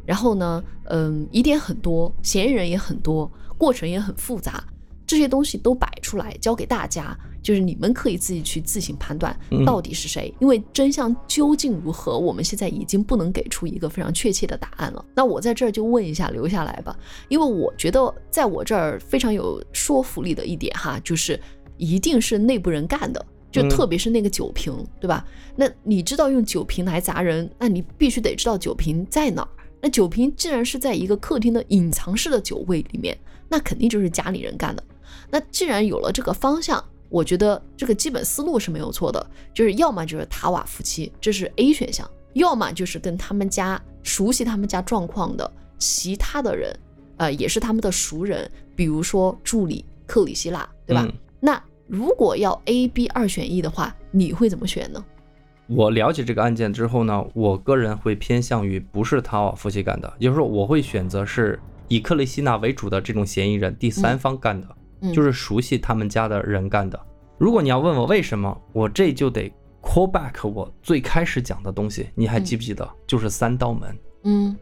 [0.06, 4.64] 然后呢，嗯，疑点很多，嫌疑人也很多，过程也很复杂，
[5.06, 15.04] 这些东西都摆出来交给大家，就是你们可以自己去自行判断嗯到底是谁，因为真相究竟如何，我们现在已经不能给出一个非常确切的答案了。
[15.16, 16.96] 那我在这儿就问一下，留下来吧，
[17.30, 21.40] 因为我觉得在我这儿非常有说服力的一点哈，就是
[21.78, 23.26] 一定是内部人干的。
[23.52, 25.26] 就嗯特别是那个酒瓶，对吧？
[25.58, 29.50] 那你知道用酒瓶来砸人，那你必须得知道酒瓶在哪儿。
[29.82, 33.18] 那酒瓶既然是在一个客厅的隐藏式的酒柜里面，
[33.50, 34.82] 那肯定就是家里人干的。
[35.30, 36.82] 那既然有了这个方向，
[37.12, 46.74] 我觉得这个基本思路是没有错的，就是要么就是塔瓦夫妻，这是 A 选项；要么就是跟他们家熟悉他们家状况的其他的人，
[47.18, 51.04] 呃，也是他们的熟人，比如说助理克里希腊，对吧？
[51.06, 55.04] 嗯那如果要 A、B 二选一的话，你会怎么选呢？
[55.68, 64.76] 我了解这个案件之后呢，我个人会偏向于不是塔瓦夫妻干的，也就是说，我会选择是以克雷希纳为主的这种嫌疑人第三方干的，嗯
[65.14, 67.00] 就是熟悉他们家的人干的。
[67.38, 72.88] 如果你要问我为什么，我这就得 call back 我最开始讲的东西，你还记不记得？
[73.08, 74.56] 就是三道门，嗯，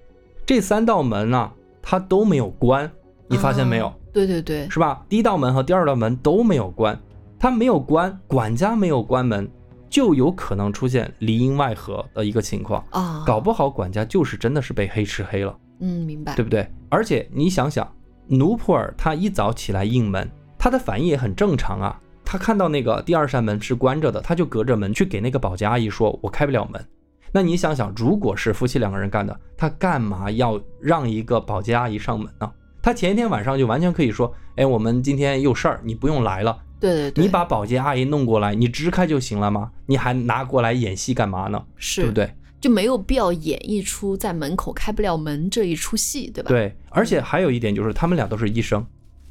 [0.45, 2.89] 这三道门呢，它都没有关，
[3.27, 3.87] 你发现没有？
[3.87, 5.05] 啊对对对，是吧？
[5.07, 6.99] 第一道门和第二道门都没有关，
[7.37, 9.47] 它没有关，管家没有关门，
[9.87, 12.83] 就有可能出现里应外合的一个情况。
[12.89, 16.67] 啊，搞不好管家就是真的是被黑吃黑了，嗯，明白，对不对？
[16.89, 17.87] 而且你想想，
[18.29, 21.99] 努普尔他一早起来应门，他的反应也很正常啊。
[22.23, 26.85] 他看到那个第二扇门是关着的，他就隔着门去给那个保洁阿姨说：“我开不了门。”
[27.33, 32.51] 那你想想，如果是夫妻两个人干的，他干嘛要让一个保洁阿姨上门呢？
[32.81, 36.57] 他前一天晚上就完全可以说：“哎，我们今天有事儿，你不用来了。
[36.79, 39.71] 对对对，你把保洁阿姨弄过来，你支开就行了吗？
[39.87, 41.61] 你还拿过来演戏干嘛呢？
[41.77, 42.13] 是对不？
[42.13, 42.33] 对？
[42.59, 48.85] 就没有必要演绎出在门口开不了门这一出戏，对吧？，对，而且还有一点就是，他们俩都是医生，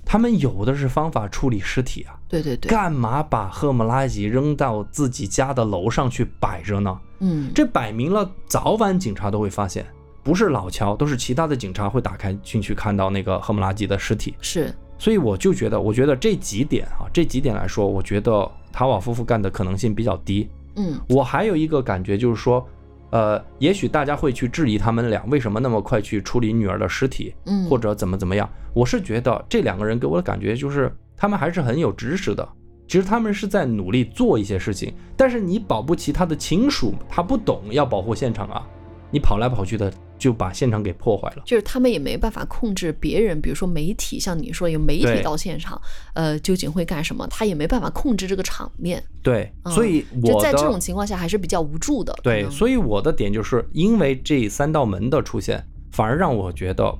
[0.04, 6.98] 他们有的是方法处理尸体啊，对对对，干嘛把赫姆拉吉扔到自己家的楼上去摆着呢？
[7.20, 9.84] 嗯，这摆明了早晚警察都会发现，
[10.22, 14.34] 不是老乔，都是其他的警察会打开进去看到那个赫姆拉吉的尸体。
[14.40, 20.48] 是，所以我就觉得，我觉得这几点啊，这几点来说，我觉得塔瓦夫妇干的可能性比较低。
[20.76, 22.64] 嗯我还有一个感觉就是说，
[23.10, 28.48] 呃，也许大家会去质疑他们俩为什么那么快去处理女儿的尸体，嗯，或者怎么怎么样。
[28.74, 32.46] 我是觉得这两个人给我的感觉就是，他们还是很有知识的。
[32.86, 38.66] 其实他们是在努力做一些事情，但是你保不齐他的亲属他不懂要保护现场啊，
[39.10, 41.42] 你跑来跑去的就把现场给破坏了。
[41.44, 45.80] 就是他们也没办法控制别人，比如说媒体，像你说有媒体到现场，
[46.14, 47.26] 呃，究竟会干什么？
[47.28, 52.14] 他也没办法控制这个场面，对，嗯所以就我的在这种情况下还是比较无助的。
[52.22, 56.92] 对，所以我的点就是因为这三道门的出现，反而让我觉得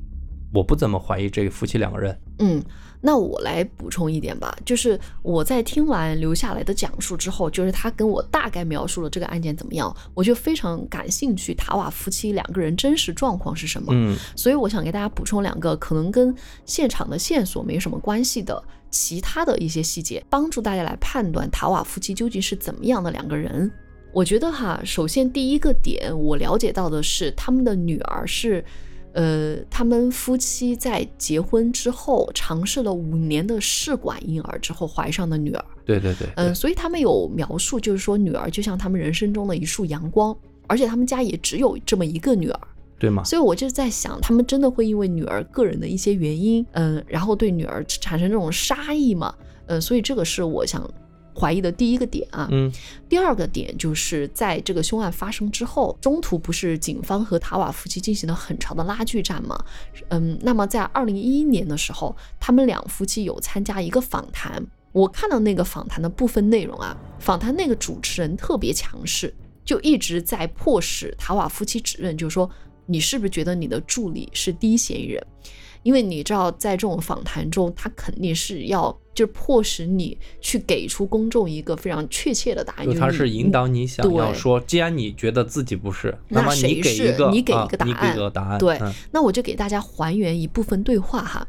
[0.55, 2.19] 我不怎么怀疑这个夫妻两个人。
[2.39, 2.63] 嗯，
[3.01, 13.93] 那我来补充一点吧，就是我在听完留下来的讲述之后，就是他跟我大概描述了这个案件怎么样，我就非常感兴趣塔瓦夫妻两个人真实状况是什么。
[13.95, 16.35] 嗯所以我想给大家补充两个可能跟
[16.65, 23.71] 现场的线索没什么关系的其他的一些细节，帮助大家来判断塔瓦夫妻究竟是怎么样的两个人。
[24.13, 28.65] 我觉得哈，首先第一个点，我了解到的是他们的女儿是，
[29.19, 35.65] 呃，他们夫妻在结婚之后尝试了五年的试管婴儿之后怀上的女儿。
[35.85, 40.37] 对对对，嗯，所以他们有描述，就是说女儿就像他们人生中的一束阳光，
[40.69, 42.61] 而且他们家也只有这么一个女儿。
[42.97, 43.25] 对吗？
[43.25, 49.35] 所以我就在想，他们真的会因为女儿个人的一些原因，嗯，然后对女儿产生这种杀意吗？
[49.67, 50.89] 嗯，所以这个是我想
[51.39, 52.49] 怀疑的第一个点啊。
[52.51, 52.73] 嗯
[53.09, 59.59] 第二个点就是在这个凶案发生之后，中途不是警方和塔瓦夫妻进行了很长的拉锯战吗？
[60.09, 64.63] 嗯，那么在二零一一年的时候，他们两夫妻有参加一个访谈。
[64.93, 69.33] 我看到那个访谈的部分内容啊，访谈那个主持人特别强势，
[69.65, 72.51] 就一直在迫使塔瓦夫妻指认，就是说
[72.87, 75.27] 你是不是觉得你的助理是第一嫌疑人？
[75.83, 91.47] 因为你知道，在这种访谈中，他肯定是要就是迫使你去给出公众一个非常确切的答案，就他是你是引导你想要说，既然你觉得自己不是，那么你谁是给一个，你给一个答案给个答案，对嗯那我就给大家还原一部分对话哈。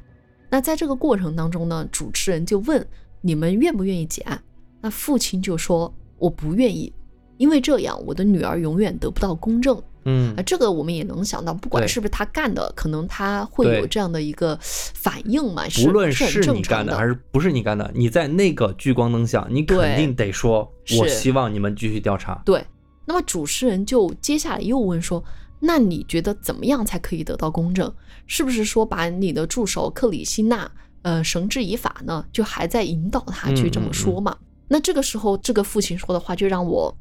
[0.49, 2.85] 那在这个过程当中呢，主持人就问
[3.21, 4.41] 你们愿不愿意结案？
[4.81, 6.91] 那父亲就说我不愿意，
[7.37, 9.81] 因为这样我的女儿永远得不到公正。
[10.05, 22.41] 嗯啊，这个我们也能想到，不管是不是他干的，可能他会有这样的一个反应嘛，是不论是你干的还是不是你干的，你在那个聚光灯下，你肯定得说，我希望你们继续调查。
[22.45, 22.63] 对。
[23.05, 25.23] 那么主持人就接下来又问说
[25.59, 27.91] ：“那你觉得怎么样才可以得到公正？
[28.27, 30.69] 是不是说把你的助手克里希纳
[31.01, 32.23] 呃绳之以法呢？
[32.31, 34.37] 就还在引导他去这么说嘛？
[34.67, 36.95] 那这个时候，这个父亲说的话就让我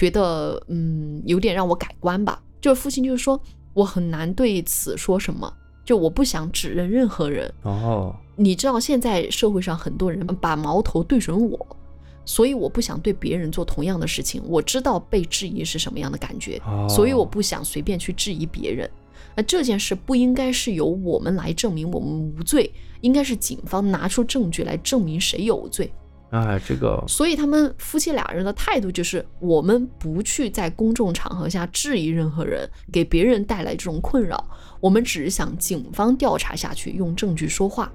[0.00, 2.42] 觉得，嗯，有点让我改观吧。
[2.58, 3.38] 就是父亲就是说，
[3.74, 5.52] 我很难对此说什么，
[5.84, 7.52] 就我不想指认任何人。
[7.64, 11.76] 哦，你知道现在社会上很多人把矛头对准我，
[12.24, 14.42] 所以我不想对别人做同样的事情。
[14.46, 18.90] 我知道被质疑是什么样的感觉，所以我不想随便去质疑别人。
[19.36, 22.72] 那这件事不应该是由我们来证明我们无罪，
[23.02, 25.92] 应该是警方拿出证据来证明谁有罪。
[26.30, 34.48] 哎，这个，所以他们夫妻俩人的态度就是，我们不去在公众场合下质疑任何人，给别人带来这种困扰。
[34.80, 37.92] 我们只是想警方调查下去，用证据说话。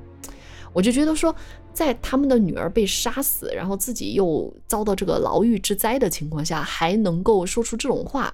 [0.74, 1.34] 我就觉得说，
[1.72, 8.34] 在他们的女儿被杀死，然后自己又遭到这个牢狱之灾的情况下，还能够说出这种话，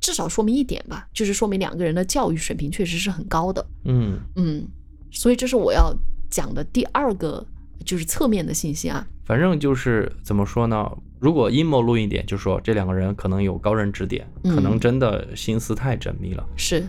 [0.00, 3.66] 至少说明一点吧，就是说明两个人的教育水平确实是很高的。
[3.84, 4.64] 嗯嗯，
[5.10, 5.92] 所以这是我要
[6.30, 7.44] 讲的第二个，
[7.84, 9.06] 就是侧面的信息啊。
[9.24, 10.90] 反正就是怎么说呢？
[11.20, 16.44] 如果阴谋论一点，就说这两个人可能有高人指点，可能真的心思太缜密了。
[16.56, 16.88] 是，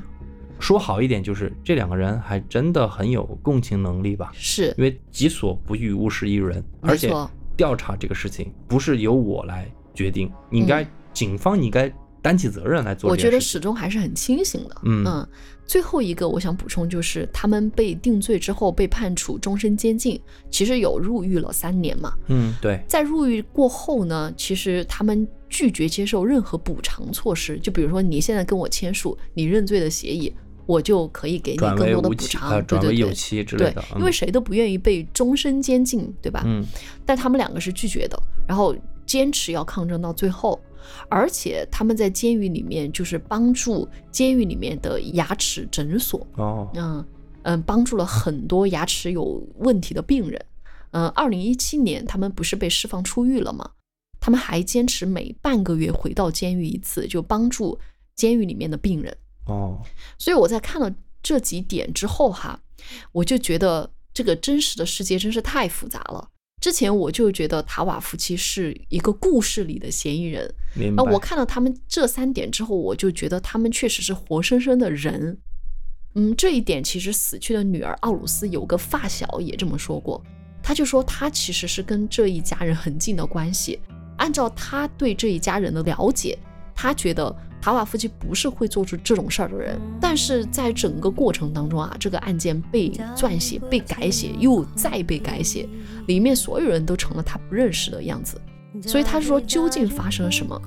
[0.57, 4.31] 说好一点，就是这两个人还真的很有共情能力吧？
[4.33, 6.63] 是，因为己所不欲，勿施于人。
[6.81, 7.13] 而且
[7.57, 13.09] 调查这个事情不是由我来决定，应该警方应该担起责任来做。
[13.09, 14.81] 我觉得始终还是很清醒的。
[14.85, 15.27] 嗯。
[15.65, 22.13] 最后一个我想补充就是，他们被定罪之后被判处终身监禁，其实有入狱了三年嘛。
[22.27, 22.83] 嗯，对。
[22.87, 30.33] 在入狱过后呢，其实他们拒绝接受任何补偿措施，就比如说你现在跟我签署你认罪的协议，
[30.65, 33.13] 我就可以给你更多的补偿，对对对，
[33.57, 36.43] 对，因为谁都不愿意被终身监禁，对吧？
[36.45, 36.65] 嗯。
[37.05, 40.59] 但他们两个是拒绝的，然后坚持要抗争到最后。
[41.09, 47.05] 而且他们在监狱里面就是帮助监狱里面的牙齿诊所哦，嗯
[47.43, 50.45] 嗯，帮助了很多牙齿有问题的病人。
[50.91, 53.71] 嗯，二零一七年他们不是被释放出狱了吗？
[54.19, 57.79] 他们还坚持每半个月回到监狱一次，就帮助
[58.15, 59.15] 监狱里面的病人
[59.47, 59.81] 哦。
[60.17, 62.59] 所以我在看了这几点之后哈，
[63.11, 66.29] 我就觉得这个真实的世界真是太复杂了。
[66.61, 70.53] 之前我就觉得塔瓦夫妻是一个故事里的嫌疑人，
[70.95, 75.37] 那我看到他们这三点之后，我就觉得他们确实是活生生的人。
[76.13, 80.23] 嗯，这一点其实死去的女儿奥鲁斯有个发小也这么说过，
[80.61, 83.79] 他就说他其实是跟这一家人很近的关系，
[84.17, 86.37] 按照他对这一家人的了解，
[86.75, 87.35] 他觉得。
[87.61, 95.69] 塔瓦夫妻不是会做出这种事儿的人，但是在整个过程当中啊，这个案件被撰写、被改写，又再被改写，
[96.07, 98.41] 里面所有人都成了他不认识的样子。
[98.81, 100.59] 所以他说，究竟发生了什么，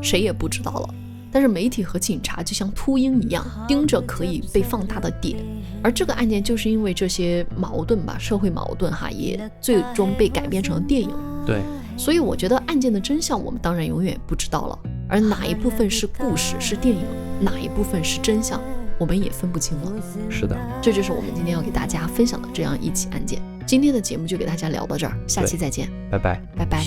[0.00, 0.94] 谁也不知道了。
[1.32, 5.36] 但是媒体和警察就像秃鹰一样，盯着可以被放大的点。
[5.82, 11.10] 而这个案件就是因为这些矛盾吧，社会矛盾哈，也最终被改编成了电影。
[11.46, 11.60] 对。
[11.96, 14.78] 所以我觉得案件的真相，我们当然永远不知道了。
[15.10, 17.02] 而哪一部分是故事，是电影，
[17.40, 18.60] 哪一部分是真相，
[18.98, 19.92] 我们也分不清了。
[20.30, 23.42] 是的，这就是我们今天要给大家分享的这样一起案件。
[23.66, 26.80] 今天的节目就给大家聊到这儿，下期再见，拜拜，拜拜。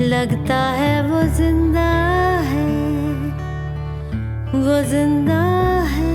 [0.00, 1.90] लगता है वो ज़िंदा
[2.48, 2.64] है
[4.54, 5.42] वो ज़िंदा
[5.90, 6.12] है।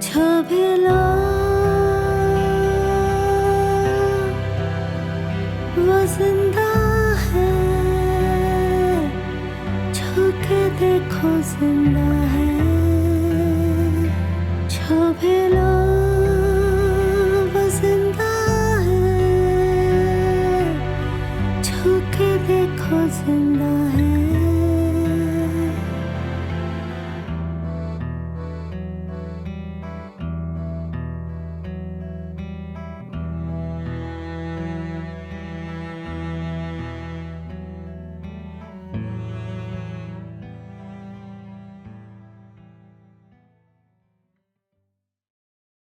[0.00, 1.17] जो भी लो